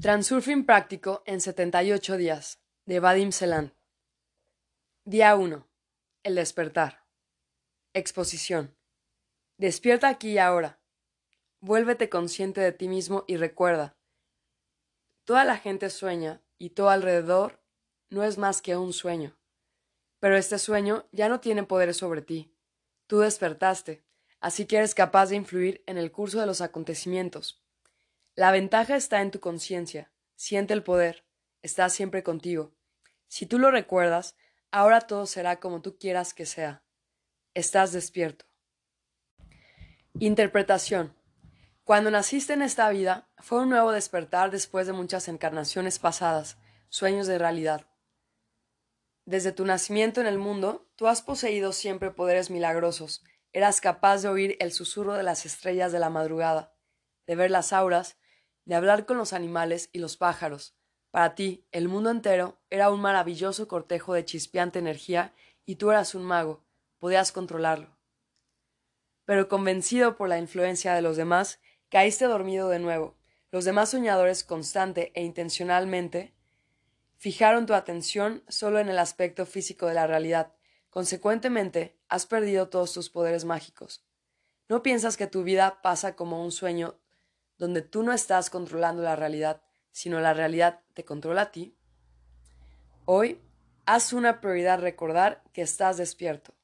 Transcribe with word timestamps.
Transurfing 0.00 0.64
práctico 0.64 1.24
en 1.26 1.40
78 1.40 2.16
días, 2.18 2.62
de 2.86 3.00
Vadim 3.00 3.32
Selan. 3.32 3.74
Día 5.04 5.34
1. 5.34 5.68
El 6.22 6.36
despertar. 6.36 7.04
Exposición. 7.94 8.76
Despierta 9.56 10.08
aquí 10.08 10.34
y 10.34 10.38
ahora. 10.38 10.80
Vuélvete 11.58 12.08
consciente 12.08 12.60
de 12.60 12.70
ti 12.70 12.86
mismo 12.86 13.24
y 13.26 13.38
recuerda. 13.38 13.98
Toda 15.24 15.44
la 15.44 15.56
gente 15.56 15.90
sueña 15.90 16.44
y 16.58 16.70
todo 16.70 16.90
alrededor 16.90 17.60
no 18.08 18.22
es 18.22 18.38
más 18.38 18.62
que 18.62 18.76
un 18.76 18.92
sueño. 18.92 19.36
Pero 20.20 20.36
este 20.36 20.60
sueño 20.60 21.08
ya 21.10 21.28
no 21.28 21.40
tiene 21.40 21.64
poder 21.64 21.92
sobre 21.92 22.22
ti. 22.22 22.54
Tú 23.08 23.18
despertaste, 23.18 24.04
así 24.38 24.64
que 24.64 24.76
eres 24.76 24.94
capaz 24.94 25.30
de 25.30 25.34
influir 25.34 25.82
en 25.86 25.98
el 25.98 26.12
curso 26.12 26.38
de 26.38 26.46
los 26.46 26.60
acontecimientos 26.60 27.64
la 28.38 28.52
ventaja 28.52 28.94
está 28.94 29.20
en 29.20 29.32
tu 29.32 29.40
conciencia. 29.40 30.12
Siente 30.36 30.72
el 30.72 30.84
poder. 30.84 31.24
Está 31.60 31.88
siempre 31.88 32.22
contigo. 32.22 32.72
Si 33.26 33.46
tú 33.46 33.58
lo 33.58 33.72
recuerdas, 33.72 34.36
ahora 34.70 35.00
todo 35.00 35.26
será 35.26 35.58
como 35.58 35.82
tú 35.82 35.98
quieras 35.98 36.34
que 36.34 36.46
sea. 36.46 36.84
Estás 37.54 37.90
despierto. 37.90 38.44
Interpretación. 40.20 41.16
Cuando 41.82 42.12
naciste 42.12 42.52
en 42.52 42.62
esta 42.62 42.88
vida, 42.90 43.28
fue 43.38 43.62
un 43.62 43.70
nuevo 43.70 43.90
despertar 43.90 44.52
después 44.52 44.86
de 44.86 44.92
muchas 44.92 45.26
encarnaciones 45.26 45.98
pasadas, 45.98 46.58
sueños 46.90 47.26
de 47.26 47.38
realidad. 47.38 47.86
Desde 49.24 49.50
tu 49.50 49.64
nacimiento 49.64 50.20
en 50.20 50.28
el 50.28 50.38
mundo, 50.38 50.88
tú 50.94 51.08
has 51.08 51.22
poseído 51.22 51.72
siempre 51.72 52.12
poderes 52.12 52.50
milagrosos, 52.50 53.24
eras 53.52 53.80
capaz 53.80 54.22
de 54.22 54.28
oír 54.28 54.56
el 54.60 54.70
susurro 54.70 55.14
de 55.14 55.24
las 55.24 55.44
estrellas 55.44 55.90
de 55.90 55.98
la 55.98 56.08
madrugada, 56.08 56.72
de 57.26 57.34
ver 57.34 57.50
las 57.50 57.72
auras, 57.72 58.16
de 58.68 58.74
hablar 58.74 59.06
con 59.06 59.16
los 59.16 59.32
animales 59.32 59.88
y 59.94 59.98
los 59.98 60.18
pájaros. 60.18 60.76
Para 61.10 61.34
ti, 61.34 61.64
el 61.72 61.88
mundo 61.88 62.10
entero 62.10 62.60
era 62.68 62.90
un 62.90 63.00
maravilloso 63.00 63.66
cortejo 63.66 64.12
de 64.12 64.26
chispeante 64.26 64.78
energía 64.78 65.32
y 65.64 65.76
tú 65.76 65.90
eras 65.90 66.14
un 66.14 66.22
mago, 66.22 66.62
podías 66.98 67.32
controlarlo. 67.32 67.96
Pero 69.24 69.48
convencido 69.48 70.18
por 70.18 70.28
la 70.28 70.36
influencia 70.36 70.92
de 70.92 71.00
los 71.00 71.16
demás, 71.16 71.60
caíste 71.88 72.26
dormido 72.26 72.68
de 72.68 72.78
nuevo. 72.78 73.16
Los 73.50 73.64
demás 73.64 73.88
soñadores 73.88 74.44
constante 74.44 75.12
e 75.14 75.24
intencionalmente 75.24 76.34
fijaron 77.16 77.64
tu 77.64 77.72
atención 77.72 78.44
solo 78.48 78.80
en 78.80 78.90
el 78.90 78.98
aspecto 78.98 79.46
físico 79.46 79.86
de 79.86 79.94
la 79.94 80.06
realidad. 80.06 80.52
Consecuentemente, 80.90 81.96
has 82.10 82.26
perdido 82.26 82.68
todos 82.68 82.92
tus 82.92 83.08
poderes 83.08 83.46
mágicos. 83.46 84.04
¿No 84.68 84.82
piensas 84.82 85.16
que 85.16 85.26
tu 85.26 85.42
vida 85.42 85.80
pasa 85.80 86.16
como 86.16 86.44
un 86.44 86.52
sueño 86.52 87.00
donde 87.58 87.82
tú 87.82 88.02
no 88.02 88.12
estás 88.12 88.50
controlando 88.50 89.02
la 89.02 89.16
realidad, 89.16 89.62
sino 89.90 90.20
la 90.20 90.32
realidad 90.32 90.80
te 90.94 91.04
controla 91.04 91.42
a 91.42 91.52
ti, 91.52 91.76
hoy 93.04 93.40
haz 93.84 94.12
una 94.12 94.40
prioridad 94.40 94.80
recordar 94.80 95.42
que 95.52 95.62
estás 95.62 95.96
despierto. 95.96 96.54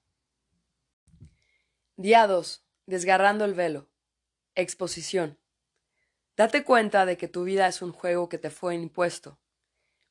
Día 1.96 2.26
2. 2.26 2.64
Desgarrando 2.86 3.44
el 3.44 3.54
velo. 3.54 3.88
Exposición. 4.54 5.38
Date 6.36 6.64
cuenta 6.64 7.06
de 7.06 7.16
que 7.16 7.28
tu 7.28 7.44
vida 7.44 7.66
es 7.66 7.82
un 7.82 7.92
juego 7.92 8.28
que 8.28 8.38
te 8.38 8.50
fue 8.50 8.74
impuesto. 8.74 9.38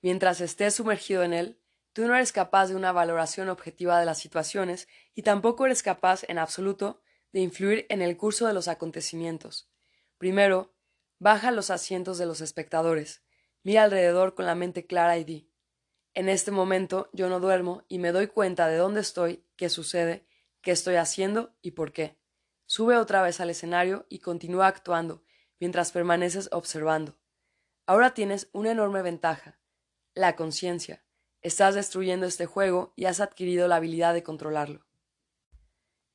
Mientras 0.02 0.42
estés 0.42 0.76
sumergido 0.76 1.24
en 1.24 1.34
él, 1.34 1.62
tú 1.94 2.08
no 2.08 2.16
eres 2.16 2.32
capaz 2.32 2.68
de 2.68 2.76
una 2.76 2.92
valoración 2.92 3.50
objetiva 3.50 4.00
de 4.00 4.06
las 4.06 4.20
situaciones 4.20 4.88
y 5.16 5.24
tampoco 5.24 5.66
eres 5.66 5.84
capaz 5.84 6.24
en 6.28 6.40
absoluto 6.40 7.02
de 7.32 7.42
influir 7.42 7.86
en 7.90 8.02
el 8.02 8.18
curso 8.18 8.48
de 8.48 8.54
los 8.54 8.68
acontecimientos. 8.68 9.70
Primero, 10.18 10.73
Baja 11.24 11.52
los 11.52 11.70
asientos 11.70 12.18
de 12.18 12.26
los 12.26 12.42
espectadores. 12.42 13.24
Mira 13.64 13.84
alrededor 13.84 14.36
con 14.36 14.46
la 14.46 14.56
mente 14.56 14.86
clara 14.86 15.18
y 15.18 15.24
di. 15.24 15.50
En 16.14 16.28
este 16.28 16.52
momento 16.52 17.10
yo 17.14 17.30
no 17.30 17.40
duermo 17.40 17.86
y 17.88 17.98
me 18.00 18.12
doy 18.12 18.28
cuenta 18.28 18.68
de 18.68 18.76
dónde 18.76 19.00
estoy, 19.00 19.46
qué 19.56 19.70
sucede, 19.70 20.28
qué 20.62 20.72
estoy 20.72 20.96
haciendo 20.96 21.56
y 21.62 21.72
por 21.72 21.94
qué. 21.94 22.20
Sube 22.66 22.98
otra 22.98 23.22
vez 23.22 23.40
al 23.40 23.50
escenario 23.50 24.06
y 24.10 24.20
continúa 24.20 24.68
actuando 24.68 25.24
mientras 25.62 25.94
permaneces 25.94 26.50
observando. 26.52 27.18
Ahora 27.86 28.14
tienes 28.14 28.50
una 28.52 28.72
enorme 28.72 29.02
ventaja, 29.02 29.58
la 30.16 30.36
conciencia. 30.36 31.06
Estás 31.40 31.74
destruyendo 31.74 32.26
este 32.26 32.48
juego 32.48 32.92
y 32.98 33.06
has 33.06 33.22
adquirido 33.22 33.70
la 33.70 33.78
habilidad 33.78 34.14
de 34.14 34.24
controlarlo. 34.24 34.86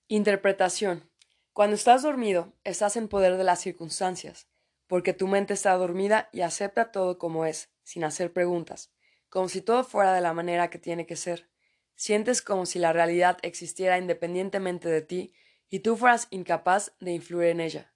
Interpretación. 0.06 1.10
Cuando 1.54 1.76
estás 1.76 2.02
dormido, 2.02 2.52
estás 2.64 2.98
en 2.98 3.08
poder 3.08 3.38
de 3.38 3.44
las 3.44 3.62
circunstancias 3.62 4.48
porque 4.88 5.12
tu 5.12 5.28
mente 5.28 5.54
está 5.54 5.74
dormida 5.74 6.28
y 6.32 6.40
acepta 6.40 6.90
todo 6.90 7.18
como 7.18 7.44
es, 7.44 7.70
sin 7.84 8.02
hacer 8.02 8.32
preguntas, 8.32 8.90
como 9.28 9.48
si 9.48 9.60
todo 9.60 9.84
fuera 9.84 10.12
de 10.12 10.22
la 10.22 10.32
manera 10.32 10.70
que 10.70 10.78
tiene 10.78 11.06
que 11.06 11.14
ser. 11.14 11.48
Sientes 11.94 12.42
como 12.42 12.66
si 12.66 12.78
la 12.78 12.92
realidad 12.92 13.38
existiera 13.42 13.98
independientemente 13.98 14.88
de 14.88 15.02
ti 15.02 15.32
y 15.68 15.80
tú 15.80 15.96
fueras 15.96 16.26
incapaz 16.30 16.92
de 17.00 17.12
influir 17.12 17.48
en 17.48 17.60
ella. 17.60 17.92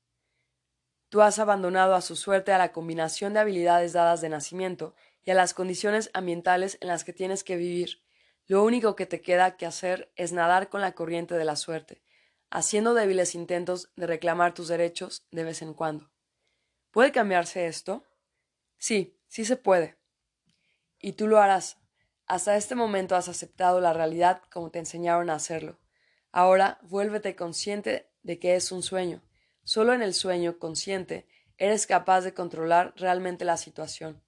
Tú 1.08 1.22
has 1.22 1.38
abandonado 1.38 1.94
a 1.94 2.00
su 2.00 2.16
suerte 2.16 2.52
a 2.52 2.58
la 2.58 2.72
combinación 2.72 3.32
de 3.32 3.40
habilidades 3.40 3.92
dadas 3.92 4.20
de 4.20 4.28
nacimiento 4.28 4.94
y 5.24 5.30
a 5.30 5.34
las 5.34 5.54
condiciones 5.54 6.10
ambientales 6.14 6.78
en 6.80 6.88
las 6.88 7.04
que 7.04 7.12
tienes 7.12 7.44
que 7.44 7.56
vivir. 7.56 8.02
Lo 8.46 8.64
único 8.64 8.96
que 8.96 9.06
te 9.06 9.20
queda 9.20 9.56
que 9.56 9.66
hacer 9.66 10.10
es 10.16 10.32
nadar 10.32 10.68
con 10.68 10.80
la 10.80 10.92
corriente 10.92 11.34
de 11.36 11.44
la 11.44 11.56
suerte, 11.56 12.02
haciendo 12.50 12.92
débiles 12.92 13.34
intentos 13.34 13.92
de 13.96 14.06
reclamar 14.06 14.52
tus 14.52 14.68
derechos 14.68 15.26
de 15.30 15.44
vez 15.44 15.62
en 15.62 15.74
cuando. 15.74 16.11
¿Puede 16.92 17.10
cambiarse 17.10 17.66
esto? 17.66 18.04
Sí, 18.76 19.18
sí 19.26 19.46
se 19.46 19.56
puede. 19.56 19.96
Y 21.00 21.14
tú 21.14 21.26
lo 21.26 21.40
harás. 21.40 21.78
Hasta 22.26 22.56
este 22.56 22.74
momento 22.74 23.16
has 23.16 23.28
aceptado 23.28 23.80
la 23.80 23.94
realidad 23.94 24.42
como 24.52 24.70
te 24.70 24.78
enseñaron 24.78 25.30
a 25.30 25.34
hacerlo. 25.34 25.78
Ahora 26.32 26.78
vuélvete 26.82 27.34
consciente 27.34 28.10
de 28.22 28.38
que 28.38 28.56
es 28.56 28.70
un 28.72 28.82
sueño. 28.82 29.22
Solo 29.64 29.94
en 29.94 30.02
el 30.02 30.12
sueño 30.12 30.58
consciente 30.58 31.26
eres 31.56 31.86
capaz 31.86 32.20
de 32.20 32.34
controlar 32.34 32.92
realmente 32.96 33.46
la 33.46 33.56
situación. 33.56 34.22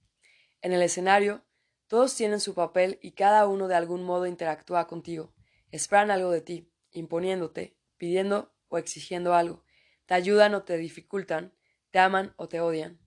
En 0.63 0.73
el 0.73 0.81
escenario, 0.81 1.43
todos 1.85 2.15
tienen 2.15 2.39
su 2.39 2.55
papel 2.55 2.97
y 2.99 3.11
cada 3.11 3.45
uno 3.45 3.67
de 3.67 3.75
algún 3.75 4.03
modo 4.03 4.25
interactúa 4.25 4.87
contigo. 4.87 5.35
Esperan 5.69 6.09
algo 6.09 6.31
de 6.31 6.41
ti, 6.41 6.71
imponiéndote, 6.91 7.77
pidiendo 7.97 8.55
o 8.69 8.79
exigiendo 8.79 9.35
algo. 9.35 9.63
Te 10.07 10.15
ayudan 10.15 10.55
o 10.55 10.63
te 10.63 10.77
dificultan, 10.77 11.53
te 11.95 11.99
aman 11.99 12.33
o 12.35 12.49
te 12.49 12.59
odian. 12.59 12.99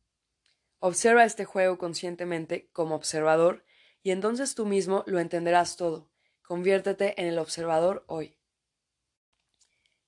Observa 0.79 1.25
este 1.25 1.45
juego 1.45 1.77
conscientemente 1.77 2.71
como 2.73 2.95
observador 2.95 3.63
y 4.03 4.13
entonces 4.13 4.55
tú 4.55 4.65
mismo 4.65 5.05
lo 5.07 5.21
entenderás 5.21 5.77
todo. 5.77 6.11
Conviértete 6.41 7.21
en 7.21 7.27
el 7.27 7.39
observador 7.39 8.07
hoy. 8.09 8.39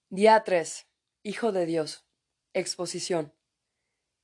Día 0.08 0.42
3. 0.44 0.86
Hijo 1.24 1.52
de 1.52 1.66
Dios. 1.66 2.06
Exposición. 2.54 3.34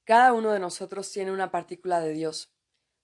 Cada 0.05 0.33
uno 0.33 0.53
de 0.53 0.59
nosotros 0.59 1.13
tiene 1.13 1.33
una 1.33 1.51
partícula 1.51 2.01
de 2.01 2.15
Dios. 2.15 2.57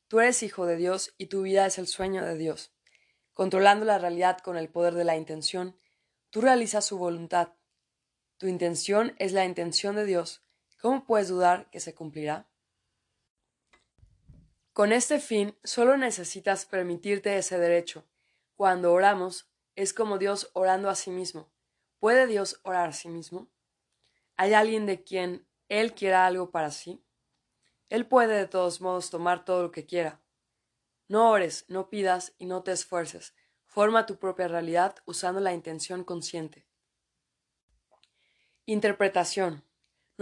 Tú 0.09 0.21
eres 0.21 0.43
hijo 0.43 0.65
de 0.65 0.77
Dios 0.77 1.12
y 1.19 1.27
tu 1.27 1.43
vida 1.43 1.67
es 1.67 1.77
el 1.77 1.87
sueño 1.87 2.25
de 2.25 2.39
Dios. 2.39 2.73
Controlando 3.35 3.85
la 3.85 3.99
realidad 3.99 4.39
con 4.39 4.57
el 4.57 4.71
poder 4.71 4.95
de 4.95 5.05
la 5.05 5.19
intención, 5.19 5.79
tú 6.31 6.41
realizas 6.41 6.87
su 6.87 6.97
voluntad. 6.97 7.53
Tu 8.39 8.47
intención 8.47 9.15
es 9.19 9.33
la 9.33 9.45
intención 9.45 9.97
de 9.97 10.07
Dios 10.07 10.43
¿Cómo 10.82 11.04
puedes 11.04 11.28
dudar 11.28 11.70
que 11.70 11.78
se 11.78 11.94
cumplirá? 11.94 12.50
Con 14.72 14.91
este 14.91 15.20
fin, 15.20 15.56
solo 15.62 15.97
necesitas 15.97 16.66
permitirte 16.66 17.37
ese 17.37 17.56
derecho. 17.56 18.04
Cuando 18.56 18.93
oramos, 18.93 19.48
es 19.76 19.94
como 19.94 20.19
Dios 20.19 20.50
orando 20.54 20.91
a 20.91 20.97
sí 20.97 21.12
mismo. 21.12 21.53
¿Puede 22.00 22.26
Dios 22.26 22.59
orar 22.65 22.88
a 22.88 22.93
sí 22.93 23.09
mismo? 23.09 23.48
¿Hay 24.37 24.54
alguien 24.54 24.84
de 24.84 25.04
quien 25.04 25.47
Él 25.69 25.94
quiera 25.94 26.26
algo 26.26 26.50
para 26.50 26.72
sí? 26.72 27.06
Él 27.88 28.09
puede 28.09 28.34
de 28.34 28.49
todos 28.49 28.81
modos 28.81 29.09
tomar 29.09 29.44
todo 29.44 29.62
lo 29.62 29.70
que 29.70 29.87
quiera. 29.87 30.20
No 31.06 31.31
ores, 31.31 31.64
no 31.69 31.90
pidas 31.90 32.35
y 32.38 32.46
no 32.46 32.64
te 32.64 32.73
esfuerces. 32.73 33.37
Forma 33.67 34.05
tu 34.05 34.19
propia 34.19 34.49
realidad 34.49 34.96
usando 35.05 35.38
la 35.38 35.52
intención 35.52 36.02
consciente. 36.02 36.67
Interpretación. 38.67 39.64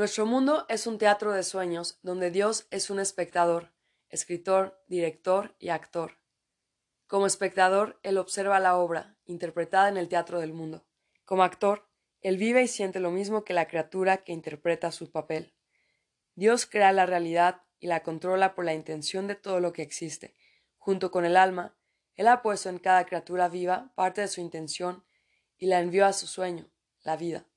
Nuestro 0.01 0.25
mundo 0.25 0.65
es 0.71 0.87
un 0.87 0.97
teatro 0.97 1.35
de 1.35 1.43
sueños 1.43 1.99
donde 2.01 2.31
Dios 2.31 2.67
es 2.71 2.89
un 2.89 3.01
espectador, 3.01 3.75
escritor, 4.09 4.83
director 4.89 5.55
y 5.59 5.69
actor. 5.69 6.17
Como 7.07 7.27
espectador, 7.27 8.01
Él 8.03 8.17
observa 8.17 8.61
la 8.61 8.79
obra, 8.79 9.19
interpretada 9.27 9.91
en 9.91 9.99
el 9.99 10.09
teatro 10.09 10.41
del 10.41 10.55
mundo. 10.55 10.87
Como 11.27 11.43
actor, 11.43 11.87
Él 12.23 12.39
vive 12.39 12.63
y 12.63 12.67
siente 12.67 12.99
lo 12.99 13.11
mismo 13.11 13.45
que 13.45 13.53
la 13.53 13.69
criatura 13.69 14.25
que 14.25 14.33
interpreta 14.33 14.91
su 14.91 15.11
papel. 15.11 15.53
Dios 16.35 16.65
crea 16.65 16.93
la 16.93 17.05
realidad 17.05 17.61
y 17.79 17.87
la 17.87 18.03
controla 18.03 18.55
por 18.55 18.65
la 18.65 18.73
intención 18.73 19.27
de 19.27 19.35
todo 19.35 19.61
lo 19.61 19.75
que 19.75 19.83
existe. 19.83 20.35
Junto 20.79 21.11
con 21.11 21.27
el 21.27 21.37
alma, 21.37 21.77
Él 22.15 22.29
ha 22.29 22.41
puesto 22.41 22.71
en 22.71 22.79
cada 22.79 23.05
criatura 23.05 23.51
viva 23.51 23.93
parte 23.95 24.23
de 24.23 24.29
su 24.29 24.41
intención 24.41 25.05
y 25.59 25.67
la 25.67 25.79
envió 25.79 26.07
a 26.07 26.15
su 26.15 26.27
sueño, 26.27 26.71
la 27.03 27.19
vida. 27.19 27.50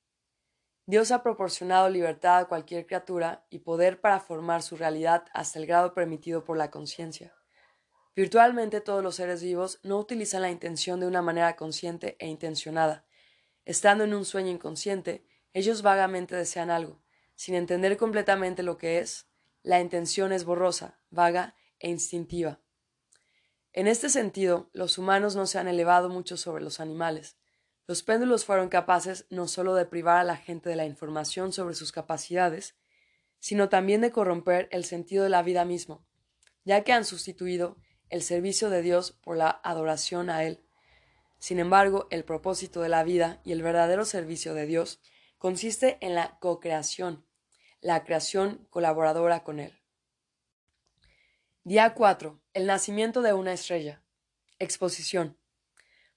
Dios 0.85 1.11
ha 1.11 1.23
proporcionado 1.23 1.89
libertad 1.89 2.39
a 2.39 2.45
cualquier 2.45 2.85
criatura 2.85 3.45
y 3.49 3.59
poder 3.59 4.01
para 4.01 4.19
formar 4.19 4.61
su 4.61 4.75
realidad 4.75 5.25
hasta 5.33 5.57
el 5.59 5.65
grado 5.65 5.93
permitido 5.93 6.43
por 6.43 6.57
la 6.57 6.71
conciencia. 6.71 7.33
Virtualmente 8.15 8.81
todos 8.81 9.01
los 9.01 9.15
seres 9.15 9.41
vivos 9.41 9.79
no 9.83 9.97
utilizan 9.97 10.41
la 10.41 10.51
intención 10.51 10.99
de 10.99 11.07
una 11.07 11.21
manera 11.21 11.55
consciente 11.55 12.17
e 12.19 12.27
intencionada. 12.27 13.05
Estando 13.63 14.03
en 14.03 14.13
un 14.13 14.25
sueño 14.25 14.49
inconsciente, 14.49 15.25
ellos 15.53 15.83
vagamente 15.83 16.35
desean 16.35 16.69
algo, 16.69 17.01
sin 17.35 17.55
entender 17.55 17.95
completamente 17.95 18.61
lo 18.61 18.77
que 18.77 18.99
es. 18.99 19.27
La 19.61 19.79
intención 19.79 20.33
es 20.33 20.43
borrosa, 20.43 20.99
vaga 21.09 21.55
e 21.79 21.89
instintiva. 21.89 22.59
En 23.71 23.87
este 23.87 24.09
sentido, 24.09 24.69
los 24.73 24.97
humanos 24.97 25.35
no 25.35 25.47
se 25.47 25.57
han 25.59 25.69
elevado 25.69 26.09
mucho 26.09 26.35
sobre 26.35 26.61
los 26.61 26.81
animales. 26.81 27.37
Los 27.85 28.01
péndulos 28.01 28.45
fueron 28.45 28.69
capaces 28.69 29.25
no 29.29 29.47
solo 29.47 29.75
de 29.75 29.85
privar 29.85 30.17
a 30.17 30.23
la 30.23 30.37
gente 30.37 30.69
de 30.69 30.75
la 30.75 30.85
información 30.85 31.51
sobre 31.51 31.75
sus 31.75 31.91
capacidades, 31.91 32.75
sino 33.39 33.67
también 33.67 33.99
de 33.99 34.11
corromper 34.11 34.69
el 34.71 34.85
sentido 34.85 35.25
de 35.25 35.29
la 35.29 35.43
vida 35.43 35.65
mismo, 35.65 36.05
ya 36.63 36.83
que 36.83 36.93
han 36.93 37.03
sustituido 37.03 37.77
el 38.09 38.21
servicio 38.21 38.69
de 38.69 38.81
Dios 38.81 39.11
por 39.11 39.35
la 39.35 39.59
adoración 39.63 40.29
a 40.29 40.45
Él. 40.45 40.63
Sin 41.39 41.59
embargo, 41.59 42.07
el 42.09 42.23
propósito 42.23 42.81
de 42.81 42.87
la 42.87 43.03
vida 43.03 43.41
y 43.43 43.51
el 43.51 43.61
verdadero 43.61 44.05
servicio 44.05 44.53
de 44.53 44.65
Dios 44.65 45.01
consiste 45.37 45.97
en 45.99 46.15
la 46.15 46.37
co-creación, 46.39 47.25
la 47.81 48.05
creación 48.05 48.65
colaboradora 48.69 49.43
con 49.43 49.59
Él. 49.59 49.77
Día 51.65 51.93
4. 51.93 52.39
El 52.53 52.65
nacimiento 52.65 53.21
de 53.21 53.33
una 53.33 53.51
estrella. 53.51 54.01
Exposición. 54.57 55.37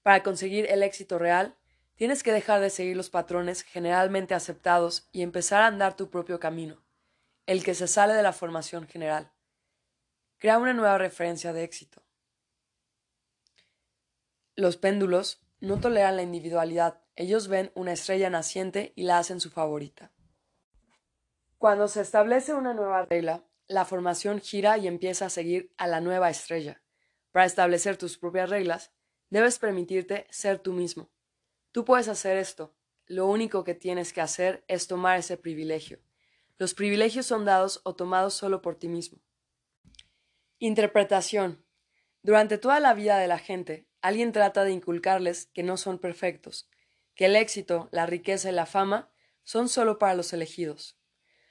Para 0.07 0.23
conseguir 0.23 0.67
el 0.71 0.83
éxito 0.83 1.19
real, 1.19 1.57
tienes 1.97 2.23
que 2.23 2.31
dejar 2.31 2.61
de 2.61 2.69
seguir 2.69 2.95
los 2.95 3.09
patrones 3.09 3.63
generalmente 3.63 4.35
aceptados 4.35 5.09
y 5.11 5.21
empezar 5.21 5.61
a 5.61 5.67
andar 5.67 5.97
tu 5.97 6.09
propio 6.09 6.39
camino, 6.39 6.81
el 7.45 7.61
que 7.61 7.75
se 7.75 7.89
sale 7.89 8.13
de 8.13 8.23
la 8.23 8.31
formación 8.31 8.87
general. 8.87 9.33
Crea 10.37 10.59
una 10.59 10.71
nueva 10.71 10.97
referencia 10.97 11.51
de 11.51 11.65
éxito. 11.65 12.03
Los 14.55 14.77
péndulos 14.77 15.41
no 15.59 15.77
toleran 15.77 16.15
la 16.15 16.23
individualidad, 16.23 17.01
ellos 17.17 17.49
ven 17.49 17.73
una 17.75 17.91
estrella 17.91 18.29
naciente 18.29 18.93
y 18.95 19.03
la 19.03 19.17
hacen 19.17 19.41
su 19.41 19.49
favorita. 19.49 20.13
Cuando 21.57 21.89
se 21.89 21.99
establece 21.99 22.53
una 22.53 22.73
nueva 22.73 23.03
regla, 23.03 23.43
la 23.67 23.83
formación 23.83 24.39
gira 24.39 24.77
y 24.77 24.87
empieza 24.87 25.25
a 25.25 25.29
seguir 25.29 25.73
a 25.75 25.85
la 25.85 25.99
nueva 25.99 26.29
estrella. 26.29 26.81
Para 27.33 27.43
establecer 27.45 27.97
tus 27.97 28.17
propias 28.17 28.49
reglas, 28.49 28.93
Debes 29.29 29.59
permitirte 29.59 30.27
ser 30.29 30.59
tú 30.59 30.73
mismo. 30.73 31.09
Tú 31.71 31.85
puedes 31.85 32.07
hacer 32.07 32.37
esto. 32.37 32.75
Lo 33.05 33.27
único 33.27 33.63
que 33.63 33.73
tienes 33.73 34.13
que 34.13 34.21
hacer 34.21 34.63
es 34.67 34.87
tomar 34.87 35.19
ese 35.19 35.37
privilegio. 35.37 35.99
Los 36.57 36.73
privilegios 36.73 37.25
son 37.25 37.45
dados 37.45 37.81
o 37.83 37.95
tomados 37.95 38.33
solo 38.33 38.61
por 38.61 38.75
ti 38.75 38.87
mismo. 38.87 39.19
Interpretación. 40.59 41.63
Durante 42.23 42.57
toda 42.57 42.79
la 42.79 42.93
vida 42.93 43.19
de 43.19 43.27
la 43.27 43.37
gente, 43.37 43.87
alguien 44.01 44.31
trata 44.31 44.63
de 44.63 44.71
inculcarles 44.71 45.45
que 45.53 45.63
no 45.63 45.77
son 45.77 45.99
perfectos, 45.99 46.69
que 47.15 47.25
el 47.25 47.35
éxito, 47.35 47.89
la 47.91 48.05
riqueza 48.05 48.49
y 48.49 48.53
la 48.53 48.65
fama 48.65 49.11
son 49.43 49.69
solo 49.69 49.99
para 49.99 50.15
los 50.15 50.33
elegidos. 50.33 50.97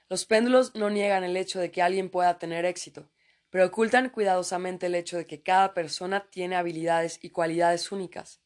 Los 0.08 0.26
péndulos 0.26 0.74
no 0.74 0.90
niegan 0.90 1.24
el 1.24 1.36
hecho 1.36 1.60
de 1.60 1.70
que 1.70 1.82
alguien 1.82 2.10
pueda 2.10 2.38
tener 2.38 2.64
éxito, 2.64 3.10
pero 3.50 3.66
ocultan 3.66 4.10
cuidadosamente 4.10 4.86
el 4.86 4.94
hecho 4.94 5.16
de 5.16 5.26
que 5.26 5.42
cada 5.42 5.74
persona 5.74 6.28
tiene 6.30 6.56
habilidades 6.56 7.18
y 7.22 7.30
cualidades 7.30 7.92
únicas. 7.92 8.40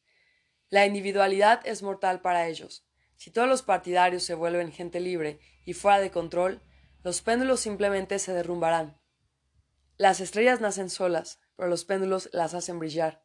La 0.69 0.87
individualidad 0.87 1.61
es 1.65 1.83
mortal 1.83 2.21
para 2.21 2.47
ellos. 2.47 2.87
Si 3.17 3.31
todos 3.31 3.49
los 3.49 3.63
partidarios 3.63 4.23
se 4.23 4.35
vuelven 4.35 4.73
gente 4.73 5.01
libre 5.01 5.41
y 5.65 5.75
fuera 5.75 6.01
de 6.01 6.11
control, 6.11 6.63
los 7.03 7.23
péndulos 7.23 7.61
simplemente 7.61 8.19
se 8.19 8.33
derrumbarán. 8.33 9.01
Las 9.97 10.21
estrellas 10.21 10.61
nacen 10.61 10.89
solas, 10.89 11.41
pero 11.57 11.69
los 11.69 11.85
péndulos 11.85 12.31
las 12.33 12.55
hacen 12.55 12.79
brillar. 12.79 13.23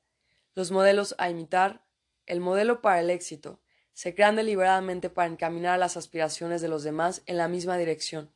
Los 0.56 0.72
modelos 0.72 1.16
a 1.18 1.30
imitar, 1.30 1.86
el 2.26 2.42
modelo 2.42 2.82
para 2.82 3.00
el 3.00 3.10
éxito, 3.10 3.62
se 3.94 4.14
crean 4.14 4.36
deliberadamente 4.36 5.10
para 5.10 5.30
encaminar 5.30 5.80
las 5.80 5.96
aspiraciones 5.96 6.62
de 6.62 6.68
los 6.68 6.84
demás 6.84 7.22
en 7.28 7.38
la 7.38 7.48
misma 7.48 7.78
dirección. 7.78 8.35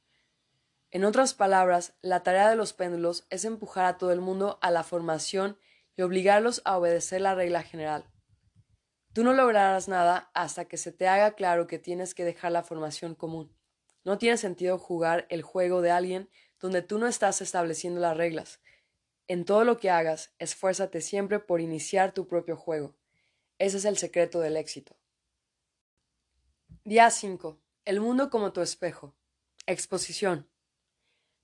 En 0.92 1.06
otras 1.06 1.36
palabras, 1.36 1.94
la 2.02 2.24
tarea 2.24 2.50
de 2.50 2.56
los 2.56 2.74
péndulos 2.74 3.28
es 3.30 3.46
empujar 3.46 3.86
a 3.86 3.98
todo 3.98 4.12
el 4.12 4.22
mundo 4.22 4.58
a 4.62 4.72
la 4.72 4.84
formación 4.84 5.58
y 5.96 6.02
obligarlos 6.02 6.62
a 6.66 6.78
obedecer 6.78 7.22
la 7.22 7.36
regla 7.36 7.62
general. 7.62 8.06
Tú 9.14 9.24
no 9.24 9.34
lograrás 9.34 9.88
nada 9.88 10.32
hasta 10.34 10.66
que 10.66 10.78
se 10.78 10.92
te 10.92 11.08
haga 11.08 11.36
claro 11.36 11.68
que 11.68 11.78
tienes 11.78 12.16
que 12.16 12.26
dejar 12.26 12.52
la 12.52 12.64
formación 12.64 13.16
común. 13.16 13.56
No 14.04 14.18
tiene 14.18 14.38
sentido 14.38 14.80
jugar 14.80 15.28
el 15.30 15.42
juego 15.42 15.82
de 15.82 15.92
alguien 15.92 16.30
donde 16.60 16.82
tú 16.82 16.98
no 16.98 17.08
estás 17.08 17.42
estableciendo 17.42 18.00
las 18.00 18.18
reglas. 18.18 18.60
En 19.28 19.46
todo 19.46 19.64
lo 19.64 19.78
que 19.78 19.92
hagas, 19.92 20.34
esfuérzate 20.40 21.02
siempre 21.02 21.40
por 21.40 21.62
iniciar 21.62 22.14
tu 22.14 22.28
propio 22.28 22.56
juego. 22.56 22.96
Ese 23.60 23.78
es 23.78 23.86
el 23.86 23.98
secreto 23.98 24.40
del 24.40 24.58
éxito. 24.58 24.96
Día 26.84 27.10
5. 27.10 27.60
El 27.86 28.00
mundo 28.00 28.30
como 28.30 28.54
tu 28.54 28.62
espejo. 28.62 29.16
Exposición. 29.68 30.50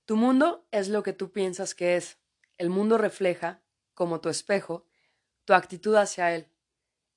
Tu 0.06 0.14
mundo 0.14 0.64
es 0.70 0.88
lo 0.88 1.02
que 1.02 1.12
tú 1.12 1.32
piensas 1.32 1.74
que 1.74 1.96
es. 1.96 2.18
El 2.58 2.70
mundo 2.70 2.96
refleja, 2.96 3.60
como 3.92 4.20
tu 4.20 4.28
espejo, 4.28 4.86
tu 5.44 5.52
actitud 5.52 5.96
hacia 5.96 6.32
él. 6.32 6.46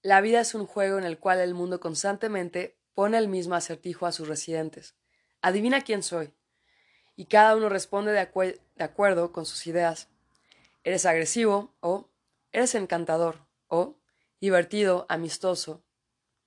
La 0.02 0.22
vida 0.22 0.42
es 0.42 0.56
un 0.56 0.66
juego 0.66 0.98
en 0.98 1.04
el 1.04 1.20
cual 1.20 1.40
el 1.40 1.54
mundo 1.54 1.80
constantemente 1.80 2.80
pone 2.96 3.20
el 3.20 3.28
mismo 3.28 3.54
acertijo 3.54 4.08
a 4.08 4.12
sus 4.12 4.28
residentes. 4.28 4.96
Adivina 5.42 5.82
quién 5.82 6.02
soy. 6.02 6.34
Y 7.16 7.26
cada 7.26 7.56
uno 7.56 7.70
responde 7.70 8.12
de, 8.12 8.20
acuerdo 8.80 9.32
con 9.32 9.46
sus 9.46 9.68
ideas. 9.68 10.08
Eres 10.84 11.06
agresivo 11.06 11.76
o 11.82 12.10
eres 12.52 12.74
encantador 12.74 13.46
o 13.68 13.98
divertido, 14.42 15.06
amistoso, 15.10 15.84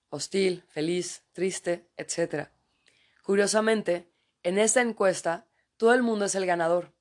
hostil, 0.08 0.64
feliz, 0.68 1.22
triste, 1.32 1.86
etc. 1.96 2.48
Curiosamente, 3.22 4.10
en 4.42 4.58
esta 4.58 4.80
encuesta 4.80 5.46
todo 5.82 5.94
el 5.94 6.04
mundo 6.04 6.26
es 6.26 6.36
el 6.36 6.46
ganador. 6.46 6.92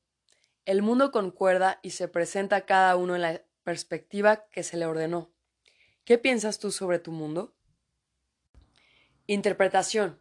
El 0.65 0.81
mundo 0.81 1.11
concuerda 1.11 1.79
y 1.83 1.91
se 1.91 2.07
presenta 2.07 2.65
cada 2.65 2.95
uno 2.95 3.13
en 3.13 3.21
la 3.21 3.43
perspectiva 3.61 4.47
que 4.49 4.63
se 4.63 4.75
le 4.75 4.87
ordenó. 4.87 5.29
¿Qué 6.03 6.17
piensas 6.17 6.57
tú 6.57 6.71
sobre 6.71 6.97
tu 6.97 7.11
mundo? 7.11 7.53
Interpretación. 9.27 10.19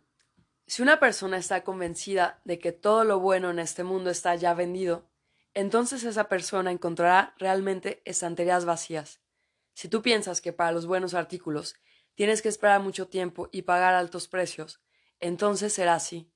Si 0.66 0.82
una 0.82 1.00
persona 1.00 1.38
está 1.38 1.64
convencida 1.64 2.42
de 2.44 2.58
que 2.58 2.72
todo 2.72 3.04
lo 3.04 3.18
bueno 3.18 3.48
en 3.48 3.60
este 3.60 3.82
mundo 3.82 4.10
está 4.10 4.34
ya 4.34 4.52
vendido, 4.52 5.08
entonces 5.54 6.04
esa 6.04 6.28
persona 6.28 6.70
encontrará 6.70 7.34
realmente 7.38 8.02
estanterías 8.04 8.66
vacías. 8.66 9.22
Si 9.72 9.88
tú 9.88 10.02
piensas 10.02 10.42
que 10.42 10.52
para 10.52 10.72
los 10.72 10.84
buenos 10.84 11.14
artículos 11.14 11.76
tienes 12.14 12.42
que 12.42 12.50
esperar 12.50 12.82
mucho 12.82 13.08
tiempo 13.08 13.48
y 13.52 13.62
pagar 13.62 13.94
altos 13.94 14.28
precios, 14.28 14.82
entonces 15.18 15.72
será 15.72 15.94
así. 15.94 16.29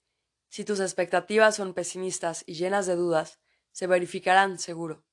Si 0.55 0.65
tus 0.65 0.79
expectativas 0.79 1.57
son 1.57 1.75
pesimistas 1.75 2.45
y 2.47 2.55
llenas 2.55 2.87
de 2.87 2.95
dudas, 2.95 3.41
se 3.73 3.89
verificarán 3.89 4.61
seguro. 4.61 5.05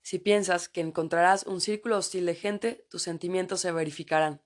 Si 0.00 0.20
piensas 0.20 0.68
que 0.68 0.80
encontrarás 0.80 1.42
un 1.42 1.60
círculo 1.60 1.96
hostil 1.96 2.24
de 2.24 2.36
gente, 2.36 2.86
tus 2.88 3.02
sentimientos 3.02 3.62
se 3.62 3.72
verificarán. 3.72 4.40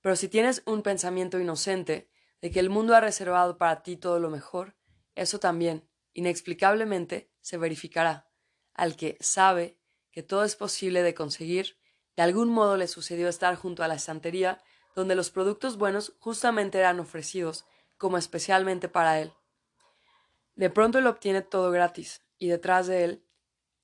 Pero 0.00 0.16
si 0.16 0.28
tienes 0.28 0.62
un 0.64 0.80
pensamiento 0.80 1.38
inocente 1.38 2.08
de 2.40 2.50
que 2.50 2.60
el 2.60 2.70
mundo 2.70 2.96
ha 2.96 3.00
reservado 3.00 3.58
para 3.58 3.82
ti 3.82 3.98
todo 3.98 4.18
lo 4.20 4.30
mejor, 4.30 4.74
eso 5.14 5.38
también, 5.38 5.86
inexplicablemente, 6.14 7.30
se 7.42 7.58
verificará. 7.58 8.30
Al 8.72 8.96
que 8.96 9.18
sabe 9.20 9.78
que 10.12 10.22
todo 10.22 10.44
es 10.44 10.56
posible 10.56 11.02
de 11.02 11.12
conseguir, 11.12 11.76
de 12.16 12.22
algún 12.22 12.48
modo 12.48 12.78
le 12.78 12.88
sucedió 12.88 13.28
estar 13.28 13.54
junto 13.56 13.82
a 13.82 13.88
la 13.88 13.96
estantería 13.96 14.62
donde 14.94 15.14
los 15.14 15.28
productos 15.28 15.76
buenos 15.76 16.14
justamente 16.20 16.78
eran 16.78 17.00
ofrecidos 17.00 17.66
como 17.96 18.18
especialmente 18.18 18.88
para 18.88 19.20
él. 19.20 19.32
De 20.56 20.70
pronto 20.70 20.98
él 20.98 21.06
obtiene 21.06 21.42
todo 21.42 21.70
gratis, 21.70 22.22
y 22.38 22.48
detrás 22.48 22.86
de 22.86 23.04
él 23.04 23.24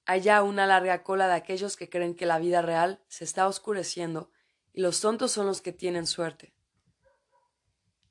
hay 0.07 0.23
ya 0.23 0.43
una 0.43 0.67
larga 0.67 1.03
cola 1.03 1.29
de 1.29 1.35
aquellos 1.35 1.77
que 1.77 1.89
creen 1.89 2.15
que 2.15 2.27
la 2.27 2.39
vida 2.39 2.63
real 2.63 3.03
se 3.09 3.25
está 3.25 3.47
oscureciendo 3.47 4.31
y 4.73 4.81
los 4.81 5.01
tontos 5.01 5.33
son 5.33 5.47
los 5.47 5.61
que 5.61 5.73
tienen 5.73 6.07
suerte. 6.07 6.55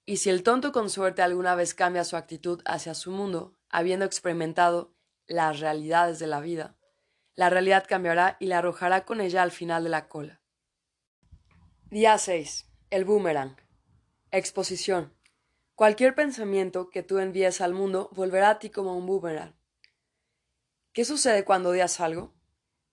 Y 0.06 0.18
si 0.18 0.30
el 0.30 0.44
tonto 0.44 0.72
con 0.72 0.90
suerte 0.90 1.22
alguna 1.22 1.56
vez 1.56 1.74
cambia 1.74 2.04
su 2.04 2.16
actitud 2.16 2.62
hacia 2.66 2.94
su 2.94 3.12
mundo, 3.12 3.58
habiendo 3.70 4.06
experimentado 4.06 4.96
las 5.28 5.60
realidades 5.60 6.20
de 6.20 6.28
la 6.28 6.40
vida, 6.40 6.78
la 7.36 7.50
realidad 7.50 7.86
cambiará 7.88 8.36
y 8.40 8.48
le 8.48 8.56
arrojará 8.56 9.06
con 9.06 9.22
ella 9.22 9.44
al 9.44 9.52
final 9.52 9.84
de 9.84 9.90
la 9.90 10.08
cola. 10.08 10.42
Día 11.90 12.18
6. 12.18 12.66
El 12.90 13.06
boomerang. 13.06 13.56
Exposición. 14.32 15.14
Cualquier 15.80 16.14
pensamiento 16.14 16.90
que 16.90 17.04
tú 17.04 17.20
envíes 17.20 17.62
al 17.62 17.74
mundo 17.74 18.10
volverá 18.12 18.50
a 18.50 18.60
ti 18.60 18.70
como 18.70 18.98
un 18.98 19.06
boomerang. 19.06 19.56
¿Qué 20.92 21.06
sucede 21.06 21.46
cuando 21.46 21.70
odias 21.70 22.02
algo? 22.02 22.34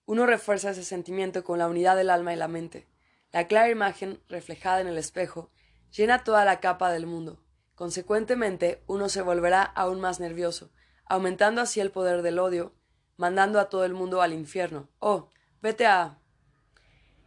Uno 0.05 0.25
refuerza 0.25 0.69
ese 0.69 0.85
sentimiento 0.85 1.43
con 1.43 1.59
la 1.59 1.67
unidad 1.67 1.97
del 1.97 2.09
alma 2.09 2.31
y 2.31 2.37
la 2.37 2.47
mente. 2.47 2.87
La 3.33 3.45
clara 3.45 3.69
imagen 3.69 4.23
reflejada 4.29 4.79
en 4.79 4.87
el 4.87 4.97
espejo 4.97 5.51
llena 5.91 6.23
toda 6.23 6.45
la 6.45 6.61
capa 6.61 6.89
del 6.89 7.07
mundo, 7.07 7.43
Consecuentemente, 7.75 8.81
uno 8.87 9.09
se 9.09 9.21
volverá 9.21 9.63
aún 9.63 9.99
más 9.99 10.21
nervioso, 10.21 10.71
aumentando 11.07 11.59
así 11.59 11.81
el 11.81 11.91
poder 11.91 12.21
del 12.21 12.39
odio, 12.39 12.73
mandando 13.17 13.59
a 13.59 13.67
todo 13.67 13.83
el 13.83 13.95
mundo 13.95 14.21
al 14.21 14.31
infierno. 14.31 14.89
Oh, 14.99 15.29
vete 15.61 15.87
a... 15.87 16.21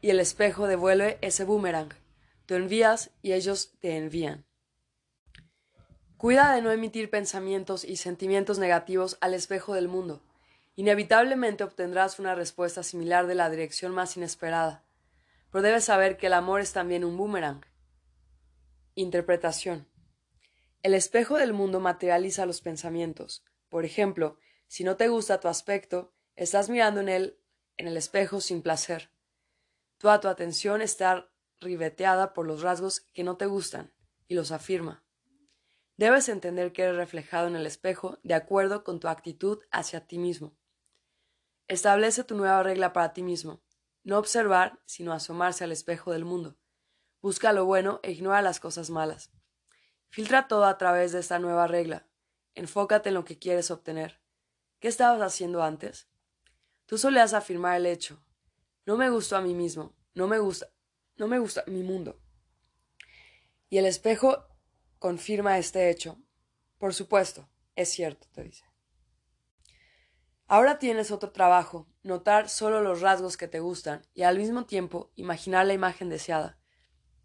Y 0.01 0.09
el 0.09 0.21
espejo 0.21 0.67
devuelve 0.67 1.19
ese 1.21 1.45
boomerang. 1.45 1.91
Tú 2.47 2.55
envías 2.55 3.11
y 3.21 3.35
ellos 3.35 3.75
te 3.79 3.99
envían. 3.99 4.47
Cuida 6.21 6.53
de 6.53 6.61
no 6.61 6.71
emitir 6.71 7.09
pensamientos 7.09 7.83
y 7.83 7.97
sentimientos 7.97 8.59
negativos 8.59 9.17
al 9.23 9.33
espejo 9.33 9.73
del 9.73 9.89
mundo. 9.89 10.21
Inevitablemente 10.77 11.65
obtendrás 11.65 12.19
una 12.19 12.35
respuesta 12.35 12.83
similar 12.83 13.27
de 13.27 13.35
la 13.35 13.49
dirección 13.49 13.95
más 13.95 14.19
inesperada. 14.19 14.85
Pero 15.51 15.63
debes 15.63 15.85
saber 15.85 16.19
que 16.19 16.27
el 16.27 16.35
amor 16.35 16.61
es 16.61 16.75
también 16.75 17.07
un 17.07 17.17
boomerang. 17.17 17.65
Interpretación. 18.95 19.89
El 20.83 20.93
espejo 20.93 21.39
del 21.39 21.55
mundo 21.55 21.81
materializa 21.81 22.45
los 22.45 22.61
pensamientos. 22.61 23.43
Por 23.71 23.87
ejemplo, 23.87 24.37
si 24.67 24.85
no 24.85 24.99
te 24.99 25.09
gusta 25.09 25.41
tu 25.41 25.49
aspecto, 25.49 26.13
estás 26.37 26.69
mirando 26.69 27.01
en 27.01 27.09
él 27.09 27.39
en 27.79 27.89
el 27.89 27.97
espejo 27.97 28.43
sin 28.43 28.61
placer. 28.61 29.11
Toda 29.97 30.21
tu 30.21 30.29
atención 30.29 30.83
está 30.83 31.31
ribeteada 31.61 32.35
por 32.35 32.47
los 32.47 32.61
rasgos 32.61 33.01
que 33.01 33.25
no 33.25 33.39
te 33.39 33.47
gustan, 33.47 33.91
y 34.29 34.35
los 34.35 34.53
afirma. 34.53 35.03
Debes 36.01 36.31
entender 36.31 36.73
que 36.73 36.85
eres 36.85 36.97
reflejado 36.97 37.47
en 37.47 37.57
el 37.57 37.67
espejo 37.67 38.19
de 38.23 38.33
acuerdo 38.33 38.85
con 38.85 39.01
tu 39.01 39.09
actitud 39.09 39.59
hacia 39.71 40.07
ti 40.07 40.17
mismo. 40.17 40.57
Establece 41.69 42.25
tu 42.25 42.35
nueva 42.37 42.63
regla 42.63 42.95
para 42.95 43.13
ti 43.13 43.23
mismo. 43.23 43.61
No 44.03 44.17
observar, 44.17 44.81
sino 44.87 45.13
asomarse 45.13 45.63
al 45.63 45.73
espejo 45.73 46.13
del 46.13 46.25
mundo. 46.25 46.57
Busca 47.21 47.53
lo 47.53 47.67
bueno 47.67 48.01
e 48.03 48.13
ignora 48.13 48.41
las 48.41 48.61
cosas 48.61 48.89
malas. 48.89 49.31
Filtra 50.09 50.49
todo 50.49 50.65
a 50.65 50.79
través 50.79 51.13
de 51.13 51.21
esta 51.21 51.39
nueva 51.39 51.67
regla. 51.67 52.07
Enfócate 52.55 53.11
en 53.11 53.15
lo 53.17 53.27
que 53.27 53.39
quieres 53.39 53.71
obtener. 53.71 54.23
¿Qué 54.79 54.89
estabas 54.89 55.21
haciendo 55.21 55.63
antes? 55.63 56.09
Tú 56.87 56.97
solías 56.97 57.35
afirmar 57.35 57.77
el 57.77 57.85
hecho. 57.85 58.25
No 58.87 58.97
me 58.97 59.11
gusto 59.11 59.37
a 59.37 59.43
mí 59.43 59.53
mismo. 59.53 59.95
No 60.15 60.29
me 60.29 60.39
gusta. 60.39 60.73
No 61.17 61.29
me 61.29 61.39
gusta 61.39 61.63
mi 61.67 61.83
mundo. 61.83 62.19
Y 63.69 63.77
el 63.77 63.85
espejo 63.85 64.50
confirma 65.01 65.59
este 65.59 65.91
hecho. 65.91 66.19
Por 66.79 66.95
supuesto, 66.95 67.49
es 67.75 67.89
cierto, 67.89 68.29
te 68.33 68.45
dice. 68.45 68.65
Ahora 70.47 70.79
tienes 70.79 71.11
otro 71.11 71.33
trabajo, 71.33 71.89
notar 72.03 72.49
solo 72.49 72.83
los 72.83 73.01
rasgos 73.01 73.37
que 73.37 73.49
te 73.49 73.61
gustan 73.61 74.03
y 74.15 74.23
al 74.23 74.39
mismo 74.39 74.67
tiempo 74.67 75.11
imaginar 75.17 75.67
la 75.67 75.73
imagen 75.73 76.09
deseada. 76.09 76.59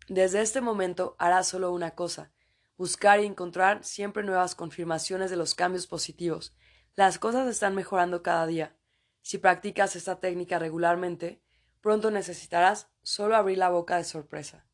Desde 0.08 0.42
este 0.42 0.62
momento 0.62 1.16
harás 1.20 1.48
solo 1.48 1.72
una 1.72 1.92
cosa, 1.92 2.32
buscar 2.78 3.20
y 3.20 3.26
encontrar 3.26 3.84
siempre 3.84 4.24
nuevas 4.24 4.56
confirmaciones 4.56 5.30
de 5.30 5.38
los 5.38 5.54
cambios 5.54 5.86
positivos. 5.86 6.56
Las 6.94 7.20
cosas 7.20 7.48
están 7.48 7.76
mejorando 7.76 8.24
cada 8.24 8.46
día. 8.46 8.78
Si 9.22 9.38
practicas 9.38 9.96
esta 9.96 10.20
técnica 10.20 10.60
regularmente, 10.60 11.42
pronto 11.82 12.10
necesitarás 12.10 12.90
solo 13.02 13.36
abrir 13.36 13.58
la 13.58 13.70
boca 13.70 13.98
de 13.98 14.06
sorpresa. 14.06 14.66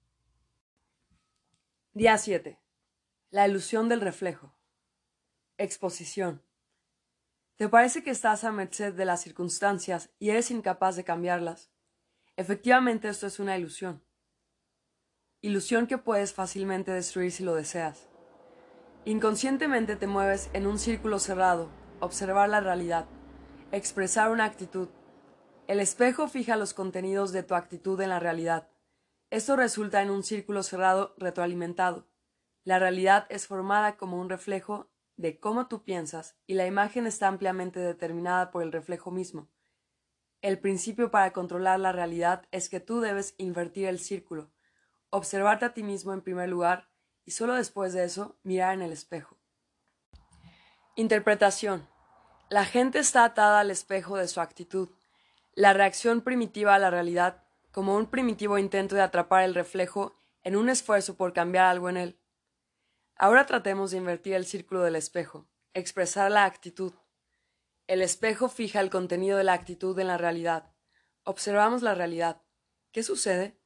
Día 1.93 2.17
7. 2.17 2.60
La 3.33 3.47
ilusión 3.47 3.87
del 3.87 4.01
reflejo. 4.01 4.53
Exposición. 5.57 6.43
¿Te 7.55 7.69
parece 7.69 8.03
que 8.03 8.09
estás 8.09 8.43
a 8.43 8.51
merced 8.51 8.93
de 8.93 9.05
las 9.05 9.21
circunstancias 9.21 10.09
y 10.19 10.31
eres 10.31 10.51
incapaz 10.51 10.97
de 10.97 11.05
cambiarlas? 11.05 11.71
Efectivamente 12.35 13.07
esto 13.07 13.27
es 13.27 13.39
una 13.39 13.57
ilusión. 13.57 14.03
Ilusión 15.39 15.87
que 15.87 15.97
puedes 15.97 16.33
fácilmente 16.33 16.91
destruir 16.91 17.31
si 17.31 17.45
lo 17.45 17.55
deseas. 17.55 18.09
Inconscientemente 19.05 19.95
te 19.95 20.07
mueves 20.07 20.49
en 20.51 20.67
un 20.67 20.77
círculo 20.77 21.17
cerrado, 21.17 21.69
observar 22.01 22.49
la 22.49 22.59
realidad, 22.59 23.05
expresar 23.71 24.29
una 24.29 24.43
actitud. 24.43 24.89
El 25.67 25.79
espejo 25.79 26.27
fija 26.27 26.57
los 26.57 26.73
contenidos 26.73 27.31
de 27.31 27.43
tu 27.43 27.55
actitud 27.55 28.01
en 28.01 28.09
la 28.09 28.19
realidad. 28.19 28.67
Esto 29.29 29.55
resulta 29.55 30.01
en 30.01 30.09
un 30.09 30.23
círculo 30.23 30.63
cerrado 30.63 31.15
retroalimentado. 31.17 32.10
La 32.63 32.77
realidad 32.77 33.25
es 33.29 33.47
formada 33.47 33.97
como 33.97 34.19
un 34.19 34.29
reflejo 34.29 34.89
de 35.17 35.39
cómo 35.39 35.67
tú 35.67 35.83
piensas 35.83 36.35
y 36.47 36.53
la 36.53 36.67
imagen 36.67 37.07
está 37.07 37.27
ampliamente 37.27 37.79
determinada 37.79 38.51
por 38.51 38.63
el 38.63 38.71
reflejo 38.71 39.11
mismo. 39.11 39.49
El 40.41 40.59
principio 40.59 41.11
para 41.11 41.33
controlar 41.33 41.79
la 41.79 41.91
realidad 41.91 42.47
es 42.51 42.69
que 42.69 42.79
tú 42.79 43.01
debes 43.01 43.35
invertir 43.37 43.87
el 43.87 43.99
círculo, 43.99 44.51
observarte 45.09 45.65
a 45.65 45.73
ti 45.73 45.83
mismo 45.83 46.13
en 46.13 46.21
primer 46.21 46.49
lugar 46.49 46.89
y 47.25 47.31
solo 47.31 47.53
después 47.53 47.93
de 47.93 48.03
eso 48.03 48.39
mirar 48.43 48.73
en 48.73 48.81
el 48.81 48.91
espejo. 48.91 49.37
Interpretación. 50.95 51.87
La 52.49 52.65
gente 52.65 52.99
está 52.99 53.23
atada 53.23 53.59
al 53.59 53.71
espejo 53.71 54.17
de 54.17 54.27
su 54.27 54.41
actitud, 54.41 54.89
la 55.53 55.73
reacción 55.73 56.21
primitiva 56.21 56.75
a 56.75 56.79
la 56.79 56.89
realidad 56.89 57.43
como 57.71 57.95
un 57.95 58.07
primitivo 58.07 58.57
intento 58.57 58.95
de 58.95 59.01
atrapar 59.01 59.43
el 59.43 59.55
reflejo 59.55 60.15
en 60.43 60.55
un 60.55 60.69
esfuerzo 60.69 61.15
por 61.15 61.33
cambiar 61.33 61.67
algo 61.67 61.89
en 61.89 61.97
él. 61.97 62.20
Ahora 63.21 63.45
tratemos 63.45 63.91
de 63.91 63.97
invertir 63.97 64.33
el 64.33 64.47
círculo 64.47 64.81
del 64.81 64.95
espejo, 64.95 65.45
expresar 65.75 66.31
la 66.31 66.45
actitud. 66.45 66.91
El 67.85 68.01
espejo 68.01 68.49
fija 68.49 68.81
el 68.81 68.89
contenido 68.89 69.37
de 69.37 69.43
la 69.43 69.53
actitud 69.53 69.97
en 69.99 70.07
la 70.07 70.17
realidad. 70.17 70.71
Observamos 71.23 71.83
la 71.83 71.93
realidad. 71.93 72.41
¿Qué 72.91 73.03
sucede? 73.03 73.59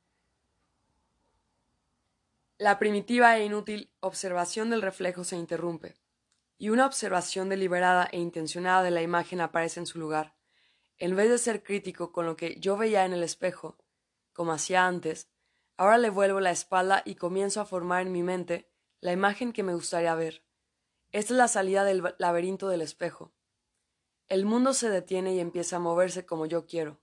La 2.58 2.80
primitiva 2.80 3.38
e 3.38 3.46
inútil 3.46 3.94
observación 4.02 4.72
del 4.72 4.82
reflejo 4.82 5.24
se 5.24 5.38
interrumpe, 5.38 5.96
y 6.58 6.68
una 6.68 6.86
observación 6.86 7.48
deliberada 7.48 8.10
e 8.12 8.20
intencionada 8.20 8.84
de 8.84 8.92
la 8.92 9.04
imagen 9.04 9.40
aparece 9.40 9.80
en 9.80 9.86
su 9.86 10.00
lugar. 10.00 10.36
En 10.98 11.16
vez 11.16 11.30
de 11.30 11.38
ser 11.38 11.64
crítico 11.64 12.12
con 12.12 12.26
lo 12.26 12.36
que 12.36 12.60
yo 12.60 12.76
veía 12.76 13.06
en 13.06 13.14
el 13.14 13.24
espejo, 13.24 13.78
como 14.34 14.52
hacía 14.52 14.86
antes, 14.86 15.30
ahora 15.78 15.98
le 15.98 16.10
vuelvo 16.10 16.42
la 16.42 16.52
espalda 16.52 17.04
y 17.06 17.16
comienzo 17.16 17.62
a 17.62 17.66
formar 17.66 18.02
en 18.02 18.12
mi 18.12 18.22
mente 18.22 18.75
la 19.06 19.12
imagen 19.12 19.54
que 19.54 19.62
me 19.62 19.76
gustaría 19.76 20.16
ver. 20.16 20.44
Esta 21.12 21.34
es 21.34 21.38
la 21.38 21.48
salida 21.48 21.84
del 21.84 22.16
laberinto 22.18 22.70
del 22.70 22.82
espejo. 22.82 23.32
El 24.28 24.46
mundo 24.46 24.74
se 24.74 24.90
detiene 24.90 25.36
y 25.36 25.40
empieza 25.40 25.76
a 25.76 25.80
moverse 25.80 26.26
como 26.26 26.48
yo 26.48 26.66
quiero. 26.66 27.00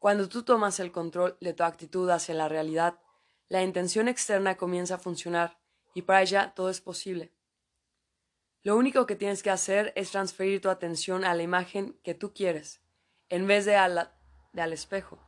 Cuando 0.00 0.28
tú 0.28 0.42
tomas 0.42 0.80
el 0.80 0.90
control 0.90 1.38
de 1.40 1.52
tu 1.52 1.62
actitud 1.62 2.10
hacia 2.10 2.34
la 2.34 2.48
realidad, 2.48 2.98
la 3.48 3.62
intención 3.62 4.08
externa 4.08 4.56
comienza 4.56 4.96
a 4.96 4.98
funcionar 4.98 5.60
y 5.94 6.02
para 6.02 6.22
ella 6.22 6.54
todo 6.56 6.70
es 6.70 6.80
posible. 6.80 7.32
Lo 8.64 8.76
único 8.76 9.06
que 9.06 9.14
tienes 9.14 9.44
que 9.44 9.50
hacer 9.50 9.92
es 9.94 10.10
transferir 10.10 10.60
tu 10.60 10.70
atención 10.70 11.24
a 11.24 11.36
la 11.36 11.44
imagen 11.44 12.00
que 12.02 12.14
tú 12.14 12.34
quieres, 12.34 12.82
en 13.28 13.46
vez 13.46 13.64
de, 13.64 13.74
de 13.74 14.60
al 14.60 14.72
espejo. 14.72 15.20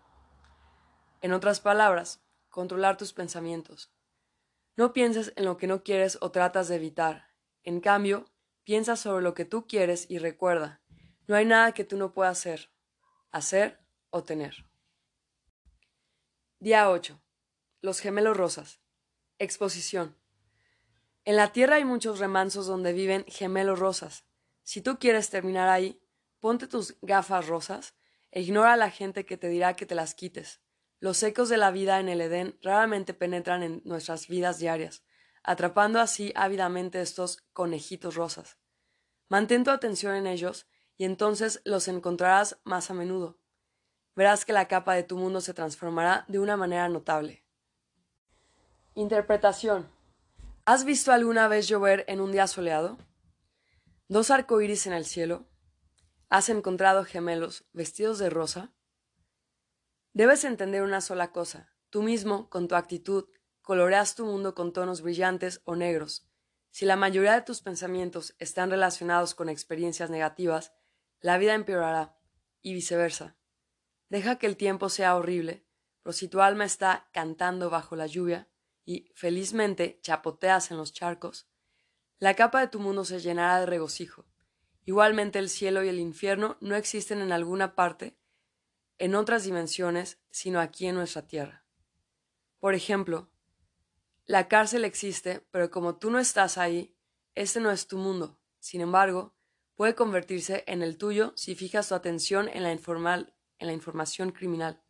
En 1.21 1.33
otras 1.33 1.61
palabras, 1.61 2.21
controlar 2.51 2.97
tus 2.97 3.13
pensamientos. 3.13 3.94
No 4.77 4.93
pienses 4.93 5.33
en 5.37 5.45
lo 5.45 5.57
que 5.57 5.67
no 5.67 5.83
quieres 5.83 6.19
o 6.21 6.31
tratas 6.31 6.69
de 6.69 6.77
evitar. 6.77 7.29
En 7.63 7.81
cambio, 7.81 8.27
piensa 8.65 8.97
sobre 8.97 9.23
lo 9.23 9.35
que 9.35 9.45
tú 9.45 9.67
quieres 9.67 10.07
y 10.09 10.19
recuerda, 10.19 10.83
no 11.27 11.37
hay 11.37 11.47
nada 11.47 11.73
que 11.73 11.85
tú 11.85 11.97
no 11.97 12.13
puedas 12.13 12.39
hacer, 12.39 12.71
hacer 13.31 13.81
o 14.11 14.25
tener. 14.25 14.67
Día 16.59 16.91
8. 16.91 17.21
Los 17.81 18.01
gemelos 18.01 18.37
rosas. 18.37 18.81
Exposición. 19.39 20.17
En 21.25 21.37
la 21.37 21.53
Tierra 21.53 21.77
hay 21.77 21.85
muchos 21.85 22.19
remansos 22.19 22.67
donde 22.67 22.93
viven 22.93 23.25
gemelos 23.29 23.79
rosas. 23.79 24.27
Si 24.63 24.83
tú 24.83 24.99
quieres 24.99 25.31
terminar 25.31 25.69
ahí, 25.69 26.03
ponte 26.41 26.67
tus 26.67 26.97
gafas 27.01 27.47
rosas 27.47 27.95
e 28.31 28.43
ignora 28.43 28.75
a 28.75 28.77
la 28.77 28.91
gente 28.91 29.25
que 29.25 29.37
te 29.37 29.49
dirá 29.49 29.77
que 29.77 29.87
te 29.87 29.95
las 29.95 30.15
quites. 30.15 30.64
Los 31.05 31.23
ecos 31.23 31.51
de 31.51 31.59
la 31.59 31.71
vida 31.71 32.01
en 32.01 32.09
el 32.09 32.23
Edén 32.23 32.59
raramente 32.63 33.13
penetran 33.13 33.63
en 33.63 33.83
nuestras 33.85 34.27
vidas 34.27 34.59
diarias, 34.59 35.05
atrapando 35.43 36.01
así 36.01 36.33
ávidamente 36.35 37.03
estos 37.03 37.45
conejitos 37.53 38.15
rosas. 38.15 38.57
Mantén 39.29 39.65
tu 39.65 39.71
atención 39.71 40.15
en 40.15 40.27
ellos 40.27 40.67
y 40.97 41.05
entonces 41.05 41.61
los 41.67 41.89
encontrarás 41.89 42.59
más 42.65 42.91
a 42.91 42.95
menudo. 42.95 43.39
Verás 44.17 44.47
que 44.47 44.55
la 44.55 44.67
capa 44.67 44.95
de 44.95 45.03
tu 45.03 45.19
mundo 45.19 45.43
se 45.43 45.53
transformará 45.53 46.25
de 46.27 46.39
una 46.39 46.57
manera 46.57 46.89
notable. 46.89 47.45
Interpretación. 48.95 49.91
¿Has 50.65 50.87
visto 50.87 51.13
alguna 51.13 51.49
vez 51.49 51.69
llover 51.69 52.07
en 52.09 52.23
un 52.23 52.33
día 52.33 52.47
soleado? 52.47 52.97
¿Dos 54.09 54.31
arcoíris 54.31 54.87
en 54.87 54.95
el 54.95 55.05
cielo? 55.05 55.45
¿Has 56.31 56.49
encontrado 56.49 57.05
gemelos 57.05 57.67
vestidos 57.75 58.19
de 58.19 58.31
rosa? 58.31 58.74
Debes 60.15 60.45
entender 60.45 60.83
una 60.83 61.01
sola 61.01 61.33
cosa. 61.33 61.75
Tú 61.91 62.05
mismo, 62.05 62.49
con 62.49 62.69
tu 62.69 62.77
actitud, 62.77 63.27
coloreas 63.63 64.15
tu 64.15 64.25
mundo 64.25 64.55
con 64.55 64.73
tonos 64.73 65.03
brillantes 65.03 65.61
o 65.65 65.75
negros. 65.75 66.31
Si 66.71 66.85
la 66.85 66.95
mayoría 66.95 67.35
de 67.35 67.43
tus 67.43 67.63
pensamientos 67.63 68.37
están 68.39 68.71
relacionados 68.71 69.35
con 69.35 69.49
experiencias 69.49 70.11
negativas, 70.11 70.73
la 71.21 71.37
vida 71.37 71.55
empeorará, 71.55 72.17
y 72.63 72.75
viceversa. 72.75 73.37
Deja 74.09 74.39
que 74.39 74.47
el 74.47 74.57
tiempo 74.57 74.89
sea 74.89 75.17
horrible, 75.17 75.67
pero 76.03 76.13
si 76.13 76.29
tu 76.29 76.41
alma 76.41 76.65
está 76.65 77.09
cantando 77.13 77.69
bajo 77.69 77.97
la 77.97 78.07
lluvia 78.07 78.49
y 78.85 79.11
felizmente 79.17 79.99
chapoteas 80.01 80.71
en 80.71 80.77
los 80.77 80.93
charcos, 80.93 81.49
La 82.21 82.35
capa 82.35 82.61
de 82.61 82.69
tu 82.69 82.79
mundo 82.79 83.05
se 83.05 83.19
llenará 83.19 83.59
de 83.59 83.67
regocijo. 83.67 84.25
Igualmente 84.85 85.41
el 85.41 85.49
cielo 85.49 85.83
y 85.83 85.89
el 85.89 85.99
infierno 85.99 86.57
no 86.61 86.77
existen 86.77 87.21
en 87.21 87.33
alguna 87.33 87.75
parte, 87.75 88.17
en 88.99 89.15
otras 89.15 89.45
dimensiones, 89.45 90.19
sino 90.31 90.61
aquí 90.61 90.87
en 90.87 90.95
nuestra 90.95 91.27
tierra. 91.27 91.65
Por 92.61 92.75
ejemplo, 92.75 93.29
la 94.27 94.49
cárcel 94.49 94.85
existe, 94.85 95.47
pero 95.51 95.71
como 95.71 95.97
tú 95.97 96.11
no 96.11 96.19
estás 96.19 96.57
ahí, 96.57 96.97
este 97.35 97.61
no 97.61 97.71
es 97.71 97.87
tu 97.87 97.99
mundo. 97.99 98.39
Sin 98.59 98.81
embargo, 98.81 99.35
puede 99.75 99.95
convertirse 99.95 100.65
en 100.67 100.83
el 100.83 100.97
tuyo 100.97 101.33
si 101.37 101.55
fijas 101.55 101.89
tu 101.89 101.95
atención 101.95 102.49
en 102.49 102.63
la, 102.63 102.73
informal, 102.73 103.35
en 103.59 103.67
la 103.67 103.73
información 103.73 104.31
criminal. 104.31 104.83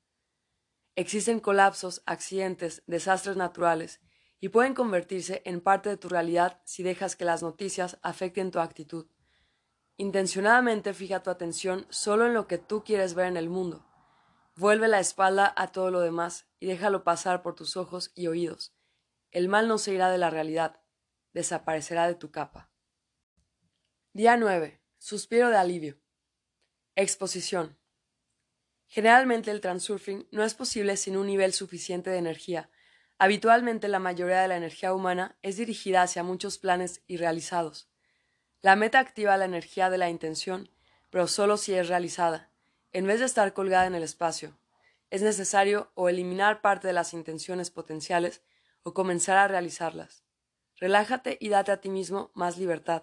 Existen 0.95 1.41
colapsos, 1.41 2.03
accidentes, 2.07 2.85
desastres 2.87 3.37
naturales, 3.37 4.01
y 4.39 4.51
pueden 4.51 4.75
convertirse 4.75 5.43
en 5.45 5.61
parte 5.61 5.89
de 5.89 5.97
tu 5.97 6.09
realidad 6.09 6.61
si 6.65 6.83
dejas 6.83 7.17
que 7.17 7.25
las 7.25 7.43
noticias 7.43 7.99
afecten 8.03 8.51
tu 8.51 8.61
actitud. 8.61 9.07
Intencionadamente 9.97 10.93
fija 10.93 11.23
tu 11.23 11.31
atención 11.31 11.87
solo 11.89 12.27
en 12.27 12.35
lo 12.35 12.47
que 12.47 12.59
tú 12.59 12.85
quieres 12.85 13.15
ver 13.15 13.27
en 13.27 13.37
el 13.37 13.49
mundo. 13.49 13.87
Vuelve 14.57 14.87
la 14.87 15.01
espalda 15.01 15.53
a 15.57 15.73
todo 15.73 15.91
lo 15.91 16.01
demás 16.01 16.47
y 16.61 16.67
déjalo 16.67 17.03
pasar 17.03 17.43
por 17.43 17.57
tus 17.57 17.77
ojos 17.77 18.13
y 18.15 18.29
oídos. 18.29 18.73
El 19.33 19.49
mal 19.49 19.67
no 19.67 19.79
se 19.79 19.93
irá 19.93 20.11
de 20.11 20.19
la 20.19 20.31
realidad, 20.31 20.81
desaparecerá 21.33 22.07
de 22.07 22.15
tu 22.15 22.31
capa. 22.31 22.71
Día 24.13 24.37
9. 24.37 24.81
Suspiro 24.99 25.51
de 25.51 25.57
alivio. 25.57 25.99
Exposición. 26.95 27.77
Generalmente 28.87 29.51
el 29.51 29.61
transurfing 29.61 30.29
no 30.31 30.45
es 30.45 30.55
posible 30.55 30.97
sin 30.97 31.17
un 31.17 31.27
nivel 31.27 31.53
suficiente 31.53 32.11
de 32.11 32.19
energía. 32.19 32.71
Habitualmente 33.19 33.89
la 33.89 33.99
mayoría 33.99 34.41
de 34.41 34.47
la 34.47 34.57
energía 34.57 34.95
humana 34.95 35.37
es 35.43 35.57
dirigida 35.57 36.03
hacia 36.03 36.23
muchos 36.23 36.59
planes 36.59 37.03
irrealizados. 37.09 37.91
La 38.61 38.77
meta 38.77 39.01
activa 39.01 39.37
la 39.37 39.47
energía 39.47 39.91
de 39.91 39.99
la 39.99 40.11
intención, 40.11 40.71
pero 41.11 41.27
solo 41.27 41.57
si 41.57 41.75
es 41.75 41.89
realizada, 41.89 42.54
en 42.95 43.07
vez 43.09 43.19
de 43.19 43.27
estar 43.27 43.53
colgada 43.53 43.87
en 43.87 43.97
el 43.97 44.05
espacio. 44.05 44.57
Es 45.11 45.21
necesario 45.21 45.91
o 45.95 46.09
eliminar 46.09 46.63
parte 46.63 46.87
de 46.87 46.93
las 46.93 47.13
intenciones 47.13 47.71
potenciales 47.71 48.41
o 48.85 48.95
comenzar 48.95 49.37
a 49.37 49.49
realizarlas. 49.49 50.25
Relájate 50.77 51.37
y 51.41 51.49
date 51.49 51.73
a 51.73 51.81
ti 51.81 51.89
mismo 51.89 52.31
más 52.35 52.57
libertad. 52.57 53.03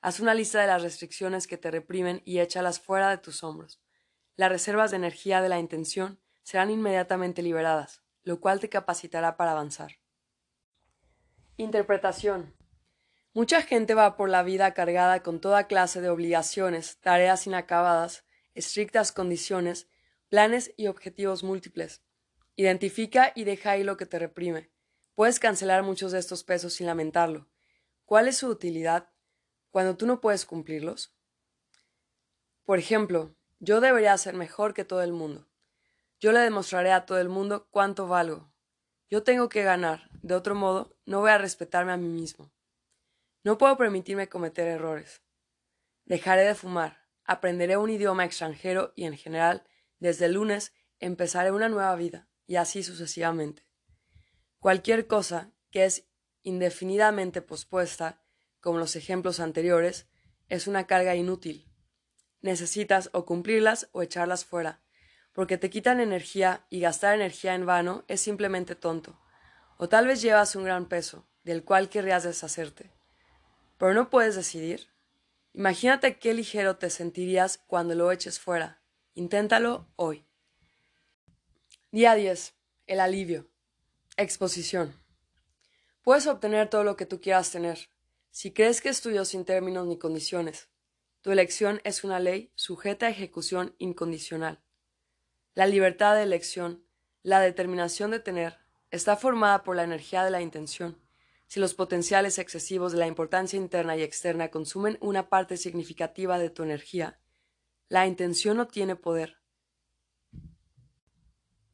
Haz 0.00 0.18
una 0.18 0.34
lista 0.34 0.60
de 0.60 0.66
las 0.66 0.82
restricciones 0.82 1.46
que 1.46 1.56
te 1.56 1.70
reprimen 1.70 2.22
y 2.24 2.40
échalas 2.40 2.80
fuera 2.80 3.08
de 3.08 3.18
tus 3.18 3.44
hombros. 3.44 3.80
Las 4.34 4.50
reservas 4.50 4.90
de 4.90 4.96
energía 4.96 5.40
de 5.40 5.48
la 5.48 5.60
intención 5.60 6.20
serán 6.42 6.70
inmediatamente 6.70 7.40
liberadas, 7.40 8.02
lo 8.24 8.40
cual 8.40 8.58
te 8.58 8.68
capacitará 8.68 9.36
para 9.36 9.52
avanzar. 9.52 9.92
Interpretación. 11.56 12.52
Mucha 13.32 13.62
gente 13.62 13.94
va 13.94 14.16
por 14.16 14.28
la 14.28 14.42
vida 14.42 14.74
cargada 14.74 15.22
con 15.22 15.40
toda 15.40 15.68
clase 15.68 16.00
de 16.00 16.08
obligaciones, 16.08 16.98
tareas 17.00 17.46
inacabadas, 17.46 18.24
estrictas 18.54 19.12
condiciones, 19.12 19.88
planes 20.28 20.72
y 20.76 20.86
objetivos 20.86 21.42
múltiples. 21.42 22.02
Identifica 22.56 23.32
y 23.34 23.44
deja 23.44 23.72
ahí 23.72 23.84
lo 23.84 23.96
que 23.96 24.06
te 24.06 24.18
reprime. 24.18 24.70
Puedes 25.14 25.38
cancelar 25.38 25.82
muchos 25.82 26.12
de 26.12 26.18
estos 26.18 26.44
pesos 26.44 26.74
sin 26.74 26.86
lamentarlo. 26.86 27.48
¿Cuál 28.04 28.28
es 28.28 28.38
su 28.38 28.48
utilidad 28.48 29.10
cuando 29.70 29.96
tú 29.96 30.06
no 30.06 30.20
puedes 30.20 30.46
cumplirlos? 30.46 31.14
Por 32.64 32.78
ejemplo, 32.78 33.34
yo 33.58 33.80
debería 33.80 34.16
ser 34.16 34.34
mejor 34.34 34.74
que 34.74 34.84
todo 34.84 35.02
el 35.02 35.12
mundo. 35.12 35.48
Yo 36.20 36.32
le 36.32 36.40
demostraré 36.40 36.92
a 36.92 37.06
todo 37.06 37.18
el 37.18 37.28
mundo 37.28 37.68
cuánto 37.70 38.06
valgo. 38.06 38.52
Yo 39.08 39.22
tengo 39.22 39.48
que 39.48 39.62
ganar, 39.62 40.08
de 40.22 40.34
otro 40.34 40.54
modo, 40.54 40.96
no 41.04 41.20
voy 41.20 41.30
a 41.30 41.38
respetarme 41.38 41.92
a 41.92 41.96
mí 41.96 42.08
mismo. 42.08 42.52
No 43.42 43.58
puedo 43.58 43.76
permitirme 43.76 44.28
cometer 44.28 44.66
errores. 44.68 45.22
Dejaré 46.04 46.42
de 46.42 46.54
fumar, 46.54 46.99
aprenderé 47.30 47.76
un 47.76 47.90
idioma 47.90 48.24
extranjero 48.24 48.92
y 48.96 49.04
en 49.04 49.16
general, 49.16 49.62
desde 50.00 50.26
el 50.26 50.32
lunes, 50.32 50.72
empezaré 50.98 51.52
una 51.52 51.68
nueva 51.68 51.94
vida, 51.94 52.28
y 52.46 52.56
así 52.56 52.82
sucesivamente. 52.82 53.62
Cualquier 54.58 55.06
cosa 55.06 55.52
que 55.70 55.84
es 55.84 56.08
indefinidamente 56.42 57.40
pospuesta, 57.40 58.20
como 58.60 58.78
los 58.78 58.96
ejemplos 58.96 59.38
anteriores, 59.38 60.08
es 60.48 60.66
una 60.66 60.86
carga 60.86 61.14
inútil. 61.14 61.70
Necesitas 62.40 63.10
o 63.12 63.24
cumplirlas 63.24 63.88
o 63.92 64.02
echarlas 64.02 64.44
fuera, 64.44 64.82
porque 65.32 65.58
te 65.58 65.70
quitan 65.70 66.00
energía 66.00 66.66
y 66.68 66.80
gastar 66.80 67.14
energía 67.14 67.54
en 67.54 67.64
vano 67.64 68.04
es 68.08 68.20
simplemente 68.20 68.74
tonto. 68.74 69.20
O 69.76 69.88
tal 69.88 70.06
vez 70.06 70.20
llevas 70.20 70.56
un 70.56 70.64
gran 70.64 70.88
peso, 70.88 71.28
del 71.44 71.62
cual 71.62 71.88
querrías 71.88 72.24
deshacerte 72.24 72.90
pero 73.80 73.94
no 73.94 74.10
puedes 74.10 74.36
decidir. 74.36 74.88
Imagínate 75.52 76.18
qué 76.18 76.32
ligero 76.32 76.76
te 76.76 76.90
sentirías 76.90 77.58
cuando 77.66 77.94
lo 77.96 78.12
eches 78.12 78.38
fuera. 78.38 78.82
Inténtalo 79.14 79.88
hoy. 79.96 80.24
Día 81.90 82.14
10. 82.14 82.54
El 82.86 83.00
alivio. 83.00 83.50
Exposición. 84.16 84.94
Puedes 86.02 86.28
obtener 86.28 86.70
todo 86.70 86.84
lo 86.84 86.96
que 86.96 87.04
tú 87.04 87.20
quieras 87.20 87.50
tener, 87.50 87.90
si 88.30 88.52
crees 88.52 88.80
que 88.80 88.90
es 88.90 89.00
tuyo 89.00 89.24
sin 89.24 89.44
términos 89.44 89.86
ni 89.86 89.98
condiciones. 89.98 90.68
Tu 91.20 91.32
elección 91.32 91.80
es 91.84 92.04
una 92.04 92.20
ley 92.20 92.52
sujeta 92.54 93.06
a 93.06 93.10
ejecución 93.10 93.74
incondicional. 93.78 94.62
La 95.54 95.66
libertad 95.66 96.14
de 96.14 96.22
elección, 96.22 96.84
la 97.22 97.40
determinación 97.40 98.12
de 98.12 98.20
tener, 98.20 98.58
está 98.92 99.16
formada 99.16 99.64
por 99.64 99.74
la 99.74 99.82
energía 99.82 100.24
de 100.24 100.30
la 100.30 100.40
intención 100.40 100.96
si 101.50 101.58
los 101.58 101.74
potenciales 101.74 102.38
excesivos 102.38 102.92
de 102.92 102.98
la 102.98 103.08
importancia 103.08 103.56
interna 103.56 103.96
y 103.96 104.02
externa 104.04 104.52
consumen 104.52 104.98
una 105.00 105.28
parte 105.28 105.56
significativa 105.56 106.38
de 106.38 106.48
tu 106.48 106.62
energía, 106.62 107.18
la 107.88 108.06
intención 108.06 108.56
no 108.56 108.68
tiene 108.68 108.94
poder. 108.94 109.40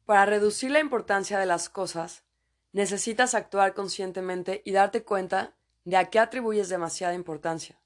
Para 0.03 0.25
reducir 0.25 0.71
la 0.71 0.79
importancia 0.79 1.37
de 1.37 1.45
las 1.45 1.69
cosas, 1.69 2.23
necesitas 2.71 3.35
actuar 3.35 3.75
conscientemente 3.75 4.63
y 4.65 4.71
darte 4.71 5.03
cuenta 5.03 5.55
de 5.83 5.97
a 5.97 6.09
qué 6.09 6.17
atribuyes 6.17 6.69
demasiada 6.69 7.13
importancia. 7.13 7.79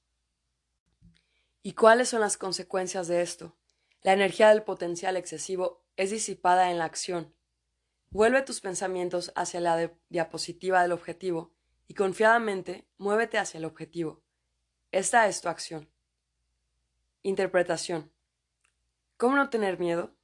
¿Y 1.62 1.74
cuáles 1.74 2.08
son 2.08 2.22
las 2.22 2.38
consecuencias 2.38 3.10
de 3.10 3.22
esto? 3.22 3.58
La 4.02 4.14
energía 4.14 4.48
del 4.48 4.64
potencial 4.64 5.18
excesivo 5.18 5.84
es 5.98 6.10
disipada 6.10 6.72
en 6.72 6.78
la 6.78 6.86
acción. 6.86 7.36
Vuelve 8.12 8.44
tus 8.44 8.62
pensamientos 8.62 9.34
hacia 9.36 9.60
la 9.60 9.92
diapositiva 10.08 10.82
del 10.84 10.94
objetivo 10.94 11.54
y 11.92 11.94
confiadamente 11.94 12.88
muévete 12.98 13.38
hacia 13.38 13.58
el 13.58 13.66
objetivo. 13.66 14.24
Esta 14.94 15.28
es 15.28 15.42
tu 15.42 15.50
acción. 15.50 15.92
Interpretación. 17.22 18.14
¿Cómo 19.18 19.36
no 19.36 19.50
tener 19.50 19.78
miedo? 19.78 20.16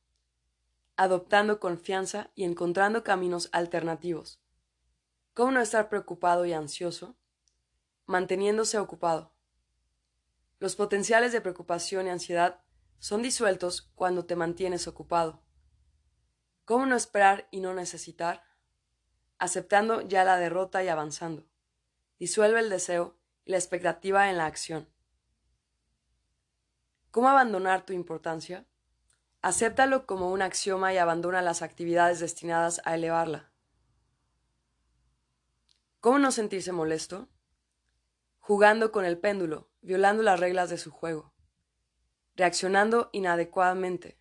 Adoptando 0.96 1.60
confianza 1.60 2.32
y 2.36 2.46
encontrando 2.46 3.04
caminos 3.04 3.50
alternativos. 3.52 4.42
¿Cómo 5.34 5.52
no 5.52 5.60
estar 5.60 5.90
preocupado 5.90 6.46
y 6.46 6.54
ansioso? 6.54 7.18
Manteniéndose 8.06 8.78
ocupado. 8.78 9.34
Los 10.60 10.78
potenciales 10.78 11.34
de 11.34 11.42
preocupación 11.42 12.08
y 12.08 12.12
ansiedad 12.12 12.62
son 13.00 13.22
disueltos 13.22 13.92
cuando 13.94 14.24
te 14.24 14.38
mantienes 14.38 14.88
ocupado. 14.88 15.44
¿Cómo 16.64 16.86
no 16.86 16.96
esperar 16.96 17.50
y 17.52 17.60
no 17.60 17.74
necesitar? 17.74 18.42
Aceptando 19.38 20.00
ya 20.00 20.24
la 20.24 20.38
derrota 20.38 20.82
y 20.82 20.88
avanzando. 20.88 21.46
Disuelve 22.20 22.60
el 22.60 22.70
deseo 22.70 23.16
y 23.46 23.52
la 23.52 23.58
expectativa 23.58 24.30
en 24.30 24.38
la 24.38 24.46
acción. 24.46 24.90
¿Cómo 27.12 27.30
abandonar 27.30 27.86
tu 27.86 27.94
importancia? 27.94 28.66
Acéptalo 29.42 30.06
como 30.06 30.32
un 30.32 30.42
axioma 30.42 30.94
y 30.94 30.98
abandona 30.98 31.42
las 31.42 31.62
actividades 31.62 32.20
destinadas 32.20 32.82
a 32.86 32.96
elevarla. 32.96 33.52
¿Cómo 36.00 36.20
no 36.20 36.32
sentirse 36.32 36.72
molesto? 36.72 37.28
Jugando 38.40 38.92
con 38.92 39.06
el 39.06 39.18
péndulo, 39.18 39.70
violando 39.82 40.24
las 40.24 40.40
reglas 40.40 40.70
de 40.70 40.78
su 40.78 40.92
juego. 40.92 41.34
Reaccionando 42.36 43.10
inadecuadamente. 43.14 44.20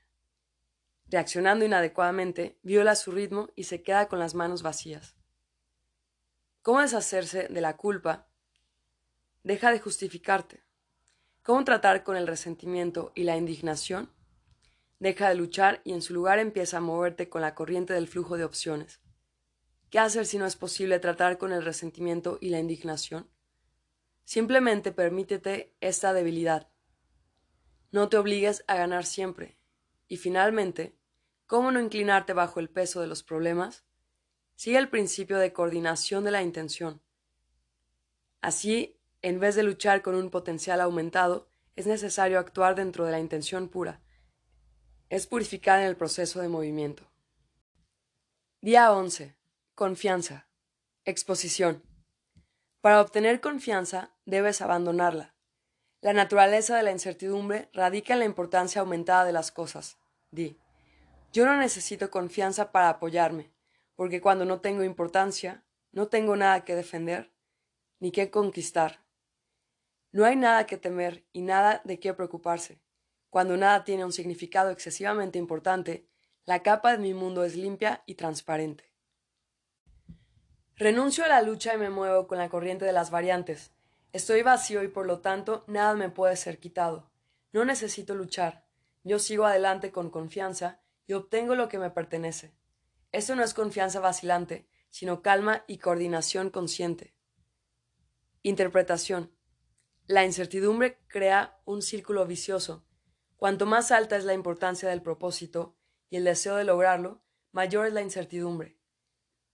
Reaccionando 1.08 1.64
inadecuadamente, 1.64 2.58
viola 2.62 2.94
su 2.94 3.12
ritmo 3.12 3.50
y 3.54 3.64
se 3.64 3.82
queda 3.82 4.08
con 4.08 4.18
las 4.18 4.34
manos 4.34 4.62
vacías. 4.62 5.15
¿Cómo 6.66 6.80
deshacerse 6.80 7.46
de 7.46 7.60
la 7.60 7.76
culpa? 7.76 8.26
Deja 9.44 9.70
de 9.70 9.78
justificarte. 9.78 10.64
¿Cómo 11.44 11.62
tratar 11.62 12.02
con 12.02 12.16
el 12.16 12.26
resentimiento 12.26 13.12
y 13.14 13.22
la 13.22 13.36
indignación? 13.36 14.10
Deja 14.98 15.28
de 15.28 15.36
luchar 15.36 15.80
y 15.84 15.92
en 15.92 16.02
su 16.02 16.12
lugar 16.12 16.40
empieza 16.40 16.78
a 16.78 16.80
moverte 16.80 17.28
con 17.28 17.40
la 17.40 17.54
corriente 17.54 17.92
del 17.94 18.08
flujo 18.08 18.36
de 18.36 18.42
opciones. 18.42 19.00
¿Qué 19.90 20.00
hacer 20.00 20.26
si 20.26 20.38
no 20.38 20.44
es 20.44 20.56
posible 20.56 20.98
tratar 20.98 21.38
con 21.38 21.52
el 21.52 21.64
resentimiento 21.64 22.36
y 22.40 22.48
la 22.48 22.58
indignación? 22.58 23.30
Simplemente 24.24 24.90
permítete 24.90 25.72
esta 25.80 26.12
debilidad. 26.12 26.68
No 27.92 28.08
te 28.08 28.16
obligues 28.16 28.64
a 28.66 28.74
ganar 28.74 29.06
siempre. 29.06 29.56
Y 30.08 30.16
finalmente, 30.16 30.98
¿cómo 31.46 31.70
no 31.70 31.78
inclinarte 31.78 32.32
bajo 32.32 32.58
el 32.58 32.70
peso 32.70 33.00
de 33.00 33.06
los 33.06 33.22
problemas? 33.22 33.85
Sigue 34.56 34.78
el 34.78 34.88
principio 34.88 35.38
de 35.38 35.52
coordinación 35.52 36.24
de 36.24 36.30
la 36.30 36.42
intención. 36.42 37.02
Así 38.40 38.94
En 39.22 39.40
vez 39.40 39.54
de 39.54 39.62
luchar 39.62 40.02
con 40.02 40.14
un 40.14 40.30
potencial 40.30 40.80
aumentado, 40.80 41.48
es 41.74 41.86
necesario 41.86 42.38
actuar 42.38 42.74
dentro 42.74 43.04
de 43.04 43.10
la 43.10 43.18
intención 43.18 43.68
pura. 43.68 44.00
Es 45.08 45.26
purificar 45.26 45.80
en 45.80 45.86
el 45.86 45.96
proceso 45.96 46.40
de 46.40 46.48
movimiento. 46.48 47.02
Día 48.60 48.92
11. 48.92 49.36
Confianza. 49.74 50.48
Exposición. 51.04 51.82
Para 52.80 53.00
obtener 53.00 53.40
confianza 53.40 54.12
debes 54.26 54.60
abandonarla. 54.60 55.34
La 56.02 56.12
naturaleza 56.12 56.76
de 56.76 56.84
la 56.84 56.92
incertidumbre 56.92 57.68
radica 57.72 58.12
en 58.12 58.20
la 58.20 58.26
importancia 58.26 58.80
aumentada 58.80 59.24
de 59.24 59.32
las 59.32 59.50
cosas. 59.50 59.98
Di. 60.30 60.56
Yo 61.32 61.46
no 61.46 61.56
necesito 61.56 62.10
confianza 62.10 62.70
para 62.70 62.90
apoyarme, 62.90 63.50
porque 63.96 64.20
cuando 64.20 64.44
no 64.44 64.60
tengo 64.60 64.84
importancia, 64.84 65.64
no 65.90 66.08
tengo 66.08 66.36
nada 66.36 66.64
que 66.64 66.76
defender, 66.76 67.32
ni 67.98 68.12
que 68.12 68.30
conquistar. 68.30 69.04
No 70.12 70.24
hay 70.24 70.36
nada 70.36 70.66
que 70.66 70.76
temer 70.76 71.26
y 71.32 71.42
nada 71.42 71.82
de 71.84 71.98
qué 71.98 72.14
preocuparse. 72.14 72.80
Cuando 73.30 73.56
nada 73.56 73.84
tiene 73.84 74.04
un 74.04 74.12
significado 74.12 74.70
excesivamente 74.70 75.38
importante, 75.38 76.06
la 76.44 76.62
capa 76.62 76.92
de 76.92 76.98
mi 76.98 77.12
mundo 77.12 77.44
es 77.44 77.56
limpia 77.56 78.02
y 78.06 78.14
transparente. 78.14 78.92
Renuncio 80.76 81.24
a 81.24 81.28
la 81.28 81.42
lucha 81.42 81.74
y 81.74 81.78
me 81.78 81.90
muevo 81.90 82.26
con 82.26 82.38
la 82.38 82.50
corriente 82.50 82.84
de 82.84 82.92
las 82.92 83.10
variantes. 83.10 83.72
Estoy 84.12 84.42
vacío 84.42 84.82
y 84.82 84.88
por 84.88 85.06
lo 85.06 85.20
tanto 85.20 85.64
nada 85.66 85.94
me 85.94 86.10
puede 86.10 86.36
ser 86.36 86.58
quitado. 86.58 87.10
No 87.52 87.64
necesito 87.64 88.14
luchar. 88.14 88.66
Yo 89.02 89.18
sigo 89.18 89.46
adelante 89.46 89.90
con 89.90 90.10
confianza 90.10 90.80
y 91.06 91.14
obtengo 91.14 91.54
lo 91.54 91.68
que 91.68 91.78
me 91.78 91.90
pertenece. 91.90 92.54
Esto 93.12 93.36
no 93.36 93.42
es 93.42 93.54
confianza 93.54 94.00
vacilante, 94.00 94.68
sino 94.90 95.22
calma 95.22 95.64
y 95.66 95.78
coordinación 95.78 96.50
consciente. 96.50 97.14
Interpretación. 98.42 99.32
La 100.06 100.24
incertidumbre 100.24 101.00
crea 101.08 101.60
un 101.64 101.82
círculo 101.82 102.26
vicioso. 102.26 102.86
Cuanto 103.36 103.66
más 103.66 103.90
alta 103.90 104.16
es 104.16 104.24
la 104.24 104.34
importancia 104.34 104.88
del 104.88 105.02
propósito 105.02 105.76
y 106.08 106.16
el 106.16 106.24
deseo 106.24 106.56
de 106.56 106.64
lograrlo, 106.64 107.22
mayor 107.52 107.86
es 107.86 107.92
la 107.92 108.02
incertidumbre. 108.02 108.78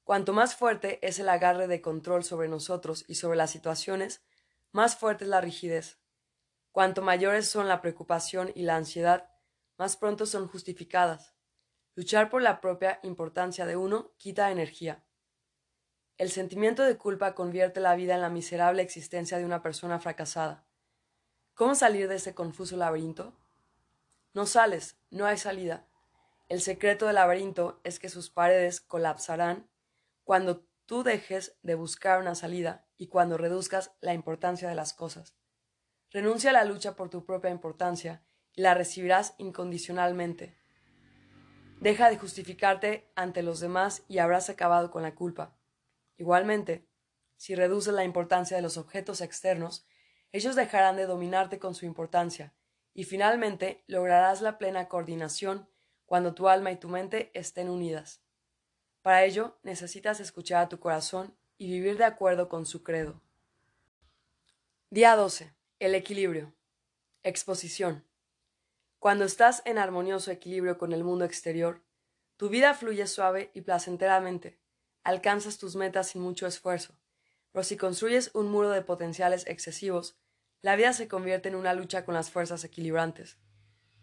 Cuanto 0.04 0.32
más 0.32 0.56
fuerte 0.56 0.98
es 1.06 1.18
el 1.18 1.28
agarre 1.28 1.68
de 1.68 1.80
control 1.80 2.24
sobre 2.24 2.48
nosotros 2.48 3.04
y 3.08 3.14
sobre 3.14 3.36
las 3.36 3.50
situaciones, 3.50 4.22
más 4.72 4.96
fuerte 4.96 5.24
es 5.24 5.30
la 5.30 5.40
rigidez. 5.40 6.00
Cuanto 6.70 7.02
mayores 7.02 7.48
son 7.48 7.68
la 7.68 7.80
preocupación 7.80 8.50
y 8.54 8.62
la 8.62 8.76
ansiedad, 8.76 9.30
más 9.78 9.96
pronto 9.96 10.26
son 10.26 10.48
justificadas. 10.48 11.34
Luchar 11.94 12.30
por 12.30 12.40
la 12.40 12.62
propia 12.62 13.00
importancia 13.02 13.66
de 13.66 13.76
uno 13.76 14.12
quita 14.16 14.50
energía. 14.50 15.04
El 16.16 16.30
sentimiento 16.30 16.84
de 16.84 16.96
culpa 16.96 17.34
convierte 17.34 17.80
la 17.80 17.94
vida 17.94 18.14
en 18.14 18.22
la 18.22 18.30
miserable 18.30 18.80
existencia 18.80 19.36
de 19.36 19.44
una 19.44 19.60
persona 19.60 19.98
fracasada. 20.00 20.64
¿Cómo 21.54 21.74
salir 21.74 22.08
de 22.08 22.16
ese 22.16 22.34
confuso 22.34 22.78
laberinto? 22.78 23.34
No 24.32 24.46
sales, 24.46 24.96
no 25.10 25.26
hay 25.26 25.36
salida. 25.36 25.84
El 26.48 26.62
secreto 26.62 27.06
del 27.06 27.16
laberinto 27.16 27.78
es 27.84 27.98
que 27.98 28.08
sus 28.08 28.30
paredes 28.30 28.80
colapsarán 28.80 29.68
cuando 30.24 30.64
tú 30.86 31.02
dejes 31.02 31.56
de 31.62 31.74
buscar 31.74 32.20
una 32.20 32.34
salida 32.34 32.86
y 32.96 33.08
cuando 33.08 33.36
reduzcas 33.36 33.92
la 34.00 34.14
importancia 34.14 34.68
de 34.68 34.74
las 34.74 34.94
cosas. 34.94 35.34
Renuncia 36.10 36.50
a 36.50 36.54
la 36.54 36.64
lucha 36.64 36.96
por 36.96 37.10
tu 37.10 37.26
propia 37.26 37.50
importancia 37.50 38.22
y 38.54 38.62
la 38.62 38.72
recibirás 38.72 39.34
incondicionalmente. 39.36 40.61
Deja 41.82 42.08
de 42.10 42.16
justificarte 42.16 43.10
ante 43.16 43.42
los 43.42 43.58
demás 43.58 44.04
y 44.06 44.18
habrás 44.18 44.48
acabado 44.48 44.92
con 44.92 45.02
la 45.02 45.16
culpa. 45.16 45.58
Igualmente, 46.16 46.86
si 47.36 47.56
reduces 47.56 47.92
la 47.92 48.04
importancia 48.04 48.56
de 48.56 48.62
los 48.62 48.76
objetos 48.76 49.20
externos, 49.20 49.84
ellos 50.30 50.54
dejarán 50.54 50.94
de 50.94 51.06
dominarte 51.06 51.58
con 51.58 51.74
su 51.74 51.84
importancia, 51.84 52.54
y 52.94 53.02
finalmente 53.02 53.82
lograrás 53.88 54.42
la 54.42 54.58
plena 54.58 54.86
coordinación 54.86 55.68
cuando 56.06 56.34
tu 56.34 56.48
alma 56.48 56.70
y 56.70 56.76
tu 56.76 56.88
mente 56.88 57.32
estén 57.34 57.68
unidas. 57.68 58.22
Para 59.02 59.24
ello 59.24 59.58
necesitas 59.64 60.20
escuchar 60.20 60.62
a 60.62 60.68
tu 60.68 60.78
corazón 60.78 61.36
y 61.58 61.66
vivir 61.66 61.98
de 61.98 62.04
acuerdo 62.04 62.48
con 62.48 62.64
su 62.64 62.84
credo. 62.84 63.20
Día 64.88 65.16
12. 65.16 65.52
El 65.80 65.96
equilibrio. 65.96 66.54
Exposición. 67.24 68.04
Cuando 69.02 69.24
estás 69.24 69.62
en 69.64 69.78
armonioso 69.78 70.30
equilibrio 70.30 70.78
con 70.78 70.92
el 70.92 71.02
mundo 71.02 71.24
exterior, 71.24 71.82
tu 72.36 72.48
vida 72.48 72.72
fluye 72.72 73.08
suave 73.08 73.50
y 73.52 73.62
placenteramente, 73.62 74.60
alcanzas 75.02 75.58
tus 75.58 75.74
metas 75.74 76.10
sin 76.10 76.22
mucho 76.22 76.46
esfuerzo, 76.46 76.94
pero 77.50 77.64
si 77.64 77.76
construyes 77.76 78.30
un 78.32 78.48
muro 78.48 78.70
de 78.70 78.82
potenciales 78.82 79.44
excesivos, 79.48 80.20
la 80.60 80.76
vida 80.76 80.92
se 80.92 81.08
convierte 81.08 81.48
en 81.48 81.56
una 81.56 81.74
lucha 81.74 82.04
con 82.04 82.14
las 82.14 82.30
fuerzas 82.30 82.62
equilibrantes. 82.62 83.38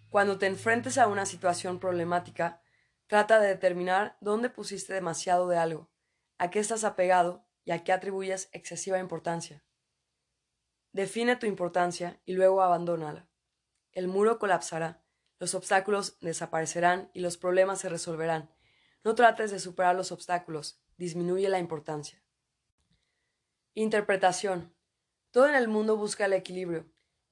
Cuando 0.10 0.38
te 0.38 0.48
enfrentes 0.48 0.98
a 0.98 1.08
una 1.08 1.26
situación 1.26 1.80
problemática, 1.80 2.62
Trata 3.10 3.40
de 3.40 3.48
determinar 3.48 4.18
dónde 4.22 4.52
pusiste 4.52 4.94
demasiado 4.94 5.48
de 5.48 5.58
algo, 5.58 5.90
a 6.38 6.52
qué 6.52 6.60
estás 6.60 6.84
apegado 6.84 7.44
y 7.66 7.72
a 7.72 7.84
qué 7.84 7.92
atribuyes 7.92 8.50
excesiva 8.52 9.00
importancia. 9.00 9.64
Define 10.92 11.36
tu 11.36 11.48
importancia 11.48 12.22
y 12.26 12.34
luego 12.34 12.62
abandónala. 12.62 13.29
El 13.92 14.08
muro 14.08 14.40
colapsará, 14.40 15.02
los 15.40 15.56
obstáculos 15.56 16.18
desaparecerán 16.20 17.10
y 17.14 17.22
los 17.22 17.38
problemas 17.38 17.80
se 17.80 17.90
resolverán. 17.90 18.50
No 19.04 19.16
trates 19.16 19.52
de 19.52 19.60
superar 19.60 19.96
los 19.96 20.12
obstáculos, 20.12 20.82
disminuye 20.98 21.48
la 21.48 21.60
importancia. 21.60 22.22
Interpretación. 23.74 24.74
Todo 25.32 25.48
en 25.48 25.56
el 25.56 25.70
mundo 25.70 25.96
busca 25.96 26.26
el 26.26 26.34
equilibrio. 26.34 26.86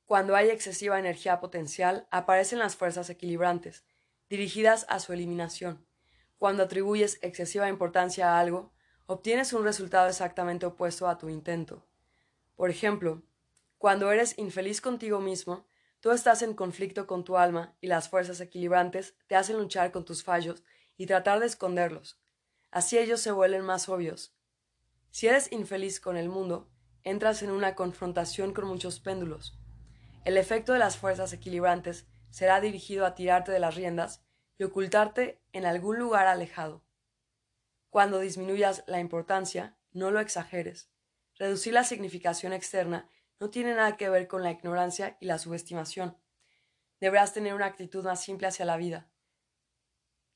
Cuando 0.06 0.36
hay 0.38 0.50
excesiva 0.50 0.98
energía 1.00 1.42
potencial, 1.42 2.08
aparecen 2.12 2.60
las 2.60 2.78
fuerzas 2.78 3.10
equilibrantes, 3.10 3.84
dirigidas 4.30 4.86
a 4.88 5.02
su 5.02 5.12
eliminación. 5.12 5.86
Cuando 6.38 6.64
atribuyes 6.64 7.20
excesiva 7.22 7.68
importancia 7.68 8.32
a 8.32 8.40
algo, 8.40 8.72
obtienes 9.06 9.52
un 9.52 9.66
resultado 9.66 10.08
exactamente 10.08 10.66
opuesto 10.66 11.10
a 11.10 11.18
tu 11.18 11.28
intento. 11.28 11.86
Por 12.56 12.70
ejemplo, 12.70 13.24
cuando 13.78 14.12
eres 14.12 14.38
infeliz 14.38 14.80
contigo 14.80 15.20
mismo, 15.20 15.68
tú 16.08 16.14
estás 16.14 16.42
en 16.42 16.54
conflicto 16.54 17.06
con 17.06 17.26
tu 17.26 17.36
alma 17.36 17.76
y 17.82 17.88
las 17.88 18.08
fuerzas 18.08 18.40
equilibrantes 18.40 19.18
te 19.28 19.36
hacen 19.36 19.58
luchar 19.58 19.92
con 19.92 20.06
tus 20.06 20.24
fallos 20.24 20.64
y 20.96 21.06
tratar 21.06 21.42
de 21.42 21.48
esconderlos. 21.48 22.18
Así 22.72 22.98
ellos 22.98 23.20
se 23.20 23.34
vuelven 23.34 23.66
más 23.66 23.90
obvios. 23.90 24.34
Si 25.12 25.28
eres 25.28 25.52
infeliz 25.52 26.00
con 26.00 26.16
el 26.16 26.30
mundo, 26.30 26.70
entras 27.04 27.44
en 27.44 27.52
una 27.52 27.76
confrontación 27.76 28.54
con 28.54 28.68
muchos 28.68 29.02
péndulos. 29.02 29.60
El 30.24 30.38
efecto 30.38 30.72
de 30.72 30.80
las 30.80 30.96
fuerzas 30.96 31.34
equilibrantes 31.34 32.08
será 32.30 32.62
dirigido 32.62 33.06
a 33.06 33.14
tirarte 33.14 33.52
de 33.52 33.60
las 33.60 33.76
riendas 33.76 34.24
y 34.58 34.64
ocultarte 34.64 35.42
en 35.52 35.66
algún 35.66 36.00
lugar 36.00 36.28
alejado. 36.28 36.86
Cuando 37.90 38.20
disminuyas 38.20 38.86
la 38.88 39.02
importancia, 39.02 39.78
no 39.92 40.10
lo 40.12 40.22
exageres. 40.22 40.90
Reducir 41.38 41.74
la 41.74 41.84
significación 41.84 42.54
externa 42.54 43.10
no 43.40 43.50
tiene 43.50 43.74
nada 43.76 43.98
que 43.98 44.10
ver 44.10 44.28
con 44.28 44.44
la 44.44 44.52
ignorancia 44.52 45.18
y 45.20 45.26
la 45.26 45.38
subestimación. 45.38 46.18
Deberás 47.00 47.34
tener 47.34 47.54
una 47.54 47.68
actitud 47.68 48.04
más 48.04 48.22
simple 48.22 48.48
hacia 48.48 48.66
la 48.66 48.78
vida. 48.78 49.10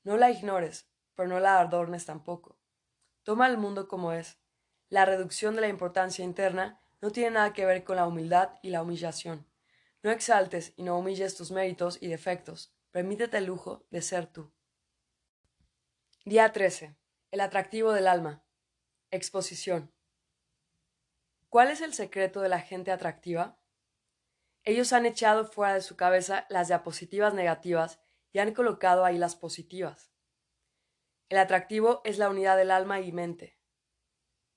No 0.04 0.16
la 0.16 0.30
ignores, 0.30 0.88
pero 1.14 1.28
no 1.28 1.40
la 1.40 1.60
adornes 1.60 2.06
tampoco. 2.06 2.58
Toma 3.22 3.46
el 3.46 3.58
mundo 3.58 3.88
como 3.88 4.12
es. 4.12 4.38
La 4.88 5.04
reducción 5.04 5.54
de 5.54 5.62
la 5.62 5.68
importancia 5.68 6.24
interna 6.24 6.80
no 7.00 7.10
tiene 7.10 7.32
nada 7.32 7.52
que 7.52 7.66
ver 7.66 7.84
con 7.84 7.96
la 7.96 8.06
humildad 8.06 8.58
y 8.62 8.70
la 8.70 8.82
humillación. 8.82 9.46
No 10.02 10.10
exaltes 10.10 10.72
y 10.76 10.82
no 10.82 10.98
humilles 10.98 11.36
tus 11.36 11.50
méritos 11.50 11.98
y 12.00 12.08
defectos. 12.08 12.74
Permítete 12.90 13.38
el 13.38 13.46
lujo 13.46 13.86
de 13.90 14.02
ser 14.02 14.26
tú. 14.26 14.52
Día 16.24 16.52
13. 16.52 16.96
El 17.30 17.40
atractivo 17.40 17.92
del 17.92 18.06
alma. 18.06 18.44
Exposición. 19.10 19.92
¿Cuál 21.52 21.70
es 21.70 21.82
el 21.82 21.92
secreto 21.92 22.40
de 22.40 22.48
la 22.48 22.60
gente 22.60 22.90
atractiva? 22.90 23.60
Ellos 24.64 24.94
han 24.94 25.04
echado 25.04 25.44
fuera 25.44 25.74
de 25.74 25.82
su 25.82 25.96
cabeza 25.96 26.46
las 26.48 26.68
diapositivas 26.68 27.34
negativas 27.34 28.00
y 28.32 28.38
han 28.38 28.54
colocado 28.54 29.04
ahí 29.04 29.18
las 29.18 29.36
positivas. 29.36 30.14
El 31.28 31.36
atractivo 31.36 32.00
es 32.04 32.16
la 32.16 32.30
unidad 32.30 32.56
del 32.56 32.70
alma 32.70 33.02
y 33.02 33.12
mente. 33.12 33.60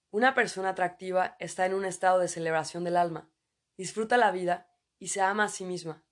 Una 0.10 0.36
persona 0.36 0.70
atractiva 0.70 1.36
está 1.38 1.66
en 1.66 1.74
un 1.74 1.84
estado 1.84 2.20
de 2.20 2.30
celebración 2.30 2.86
del 2.86 2.96
alma, 2.96 3.30
disfruta 3.76 4.16
la 4.16 4.32
vida 4.32 4.74
y 4.98 5.10
se 5.10 5.20
ama 5.20 5.44
a 5.44 5.50
sí 5.50 5.66
misma, 5.66 6.06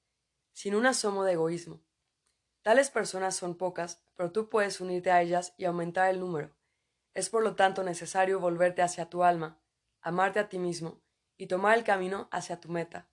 sin 0.51 0.75
un 0.75 0.85
asomo 0.85 1.23
de 1.23 1.31
egoísmo. 1.31 1.81
Tales 2.61 2.89
personas 2.89 3.37
son 3.37 3.55
pocas, 3.55 4.03
pero 4.15 4.33
tú 4.33 4.49
puedes 4.49 4.81
unirte 4.81 5.11
a 5.11 5.21
ellas 5.21 5.53
y 5.55 5.63
aumentar 5.63 6.09
el 6.09 6.19
número. 6.19 6.57
Es 7.13 7.29
por 7.29 7.41
lo 7.41 7.55
tanto 7.55 7.83
necesario 7.83 8.41
volverte 8.41 8.81
hacia 8.81 9.09
tu 9.09 9.23
alma, 9.23 9.62
amarte 10.03 10.39
a 10.39 10.49
ti 10.49 10.59
mismo 10.59 11.01
y 11.37 11.47
tomar 11.47 11.77
el 11.77 11.83
camino 11.83 12.27
hacia 12.31 12.59
tu 12.59 12.69
meta. 12.69 13.07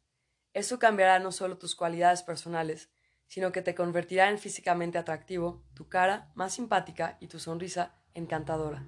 Eso 0.52 0.78
cambiará 0.78 1.18
no 1.18 1.32
solo 1.32 1.56
tus 1.56 1.74
cualidades 1.74 2.22
personales, 2.22 2.90
sino 3.26 3.52
que 3.52 3.62
te 3.62 3.74
convertirá 3.74 4.28
en 4.28 4.38
físicamente 4.38 4.98
atractivo, 4.98 5.62
tu 5.74 5.88
cara 5.88 6.32
más 6.34 6.54
simpática 6.54 7.16
y 7.20 7.28
tu 7.28 7.38
sonrisa 7.38 7.94
encantadora. 8.14 8.84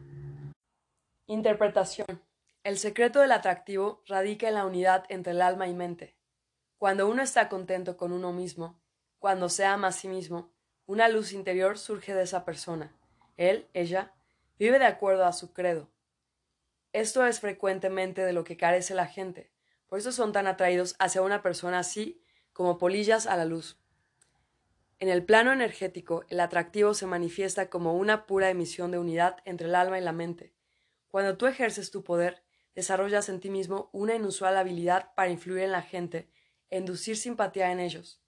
Interpretación. 1.27 2.21
El 2.65 2.79
secreto 2.79 3.21
del 3.21 3.33
atractivo 3.33 4.03
radica 4.07 4.49
en 4.49 4.55
la 4.55 4.67
unidad 4.67 5.05
entre 5.09 5.33
el 5.33 5.43
alma 5.43 5.69
y 5.69 5.75
mente. 5.75 6.17
Cuando 6.77 7.09
uno 7.09 7.23
está 7.23 7.49
contento 7.49 7.97
con 7.97 8.13
uno 8.13 8.33
mismo, 8.33 8.81
cuando 9.21 9.49
se 9.49 9.65
ama 9.65 9.89
a 9.89 9.93
sí 9.93 10.09
mismo, 10.09 10.53
una 10.87 11.09
luz 11.09 11.33
interior 11.33 11.79
surge 11.79 12.13
de 12.13 12.25
esa 12.25 12.45
persona. 12.45 12.93
Él, 13.37 13.69
ella, 13.73 14.13
vive 14.59 14.81
de 14.81 14.87
acuerdo 14.87 15.25
a 15.25 15.33
su 15.33 15.53
credo. 15.53 15.92
Esto 16.93 17.25
es 17.27 17.41
frecuentemente 17.41 18.23
de 18.25 18.33
lo 18.33 18.45
que 18.45 18.57
carece 18.57 18.95
la 18.95 19.07
gente, 19.07 19.51
por 19.87 19.99
eso 19.99 20.13
son 20.13 20.33
tan 20.33 20.47
atraídos 20.47 20.97
hacia 20.99 21.23
una 21.23 21.43
persona 21.43 21.79
así 21.79 22.23
como 22.53 22.79
polillas 22.79 23.27
a 23.27 23.37
la 23.37 23.45
luz. 23.45 23.79
En 24.99 25.09
el 25.09 25.25
plano 25.25 25.53
energético, 25.53 26.25
el 26.29 26.39
atractivo 26.41 26.95
se 26.95 27.07
manifiesta 27.07 27.69
como 27.69 27.95
una 27.97 28.25
pura 28.25 28.51
emisión 28.51 28.91
de 28.91 28.99
unidad 28.99 29.39
entre 29.45 29.67
el 29.67 29.75
alma 29.75 29.99
y 29.99 30.03
la 30.03 30.13
mente. 30.13 30.55
Cuando 31.09 31.37
tú 31.37 31.47
ejerces 31.47 31.91
tu 31.91 32.05
poder, 32.05 32.43
desarrollas 32.75 33.29
en 33.29 33.41
ti 33.41 33.51
mismo 33.51 33.91
una 33.93 34.15
inusual 34.15 34.57
habilidad 34.57 35.13
para 35.15 35.31
influir 35.31 35.65
en 35.65 35.73
la 35.73 35.83
gente 35.83 36.31
e 36.71 36.79
inducir 36.79 37.17
simpatía 37.17 37.73
en 37.73 37.81
ellos. 37.81 38.23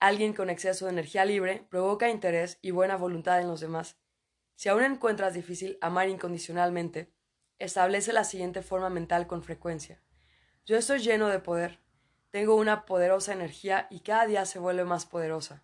Alguien 0.00 0.32
con 0.32 0.48
exceso 0.48 0.86
de 0.86 0.92
energía 0.92 1.24
libre 1.24 1.66
provoca 1.68 2.08
interés 2.08 2.58
y 2.62 2.70
buena 2.70 2.96
voluntad 2.96 3.40
en 3.40 3.48
los 3.48 3.60
demás. 3.60 3.98
Si 4.58 4.68
aún 4.68 4.82
encuentras 4.82 5.34
difícil 5.34 5.78
amar 5.80 6.08
incondicionalmente, 6.08 7.12
establece 7.60 8.12
la 8.12 8.24
siguiente 8.24 8.60
forma 8.60 8.90
mental 8.90 9.28
con 9.28 9.44
frecuencia. 9.44 10.02
Yo 10.66 10.76
estoy 10.76 10.98
lleno 10.98 11.28
de 11.28 11.38
poder. 11.38 11.78
Tengo 12.30 12.56
una 12.56 12.84
poderosa 12.84 13.32
energía 13.32 13.86
y 13.88 14.00
cada 14.00 14.26
día 14.26 14.44
se 14.46 14.58
vuelve 14.58 14.82
más 14.84 15.06
poderosa. 15.06 15.62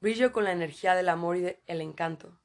Brillo 0.00 0.32
con 0.32 0.42
la 0.42 0.50
energía 0.50 0.96
del 0.96 1.10
amor 1.10 1.36
y 1.36 1.42
del 1.42 1.80
encanto. 1.80 2.40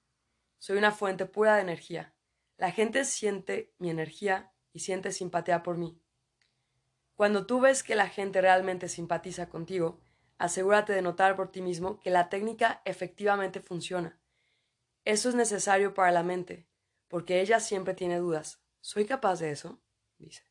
Soy 0.59 0.77
una 0.77 0.91
fuente 0.91 1.25
pura 1.25 1.55
de 1.55 1.61
energía. 1.61 2.13
La 2.57 2.69
gente 2.69 3.03
siente 3.03 3.73
mi 3.79 3.89
energía 3.89 4.51
y 4.71 4.81
siente 4.81 5.11
simpatía 5.11 5.63
por 5.63 5.77
mí. 5.77 5.99
Cuando 7.15 7.47
tú 7.47 7.61
ves 7.61 7.81
que 7.81 7.95
la 7.95 8.07
gente 8.07 8.41
realmente 8.41 8.89
simpatiza 8.89 9.49
contigo, 9.49 9.99
asegúrate 10.37 10.93
de 10.93 11.01
notar 11.01 11.35
por 11.35 11.51
ti 11.51 11.63
mismo 11.63 11.99
que 11.99 12.11
la 12.11 12.29
técnica 12.29 12.83
efectivamente 12.85 13.59
funciona. 13.59 14.18
Eso 15.05 15.29
es 15.29 15.35
necesario 15.35 15.93
para 15.93 16.11
la 16.11 16.23
mente, 16.23 16.67
porque 17.07 17.41
ella 17.41 17.59
siempre 17.59 17.93
tiene 17.93 18.17
dudas. 18.17 18.61
¿Soy 18.81 19.05
capaz 19.05 19.39
de 19.39 19.51
eso? 19.51 19.81
dice. 20.17 20.48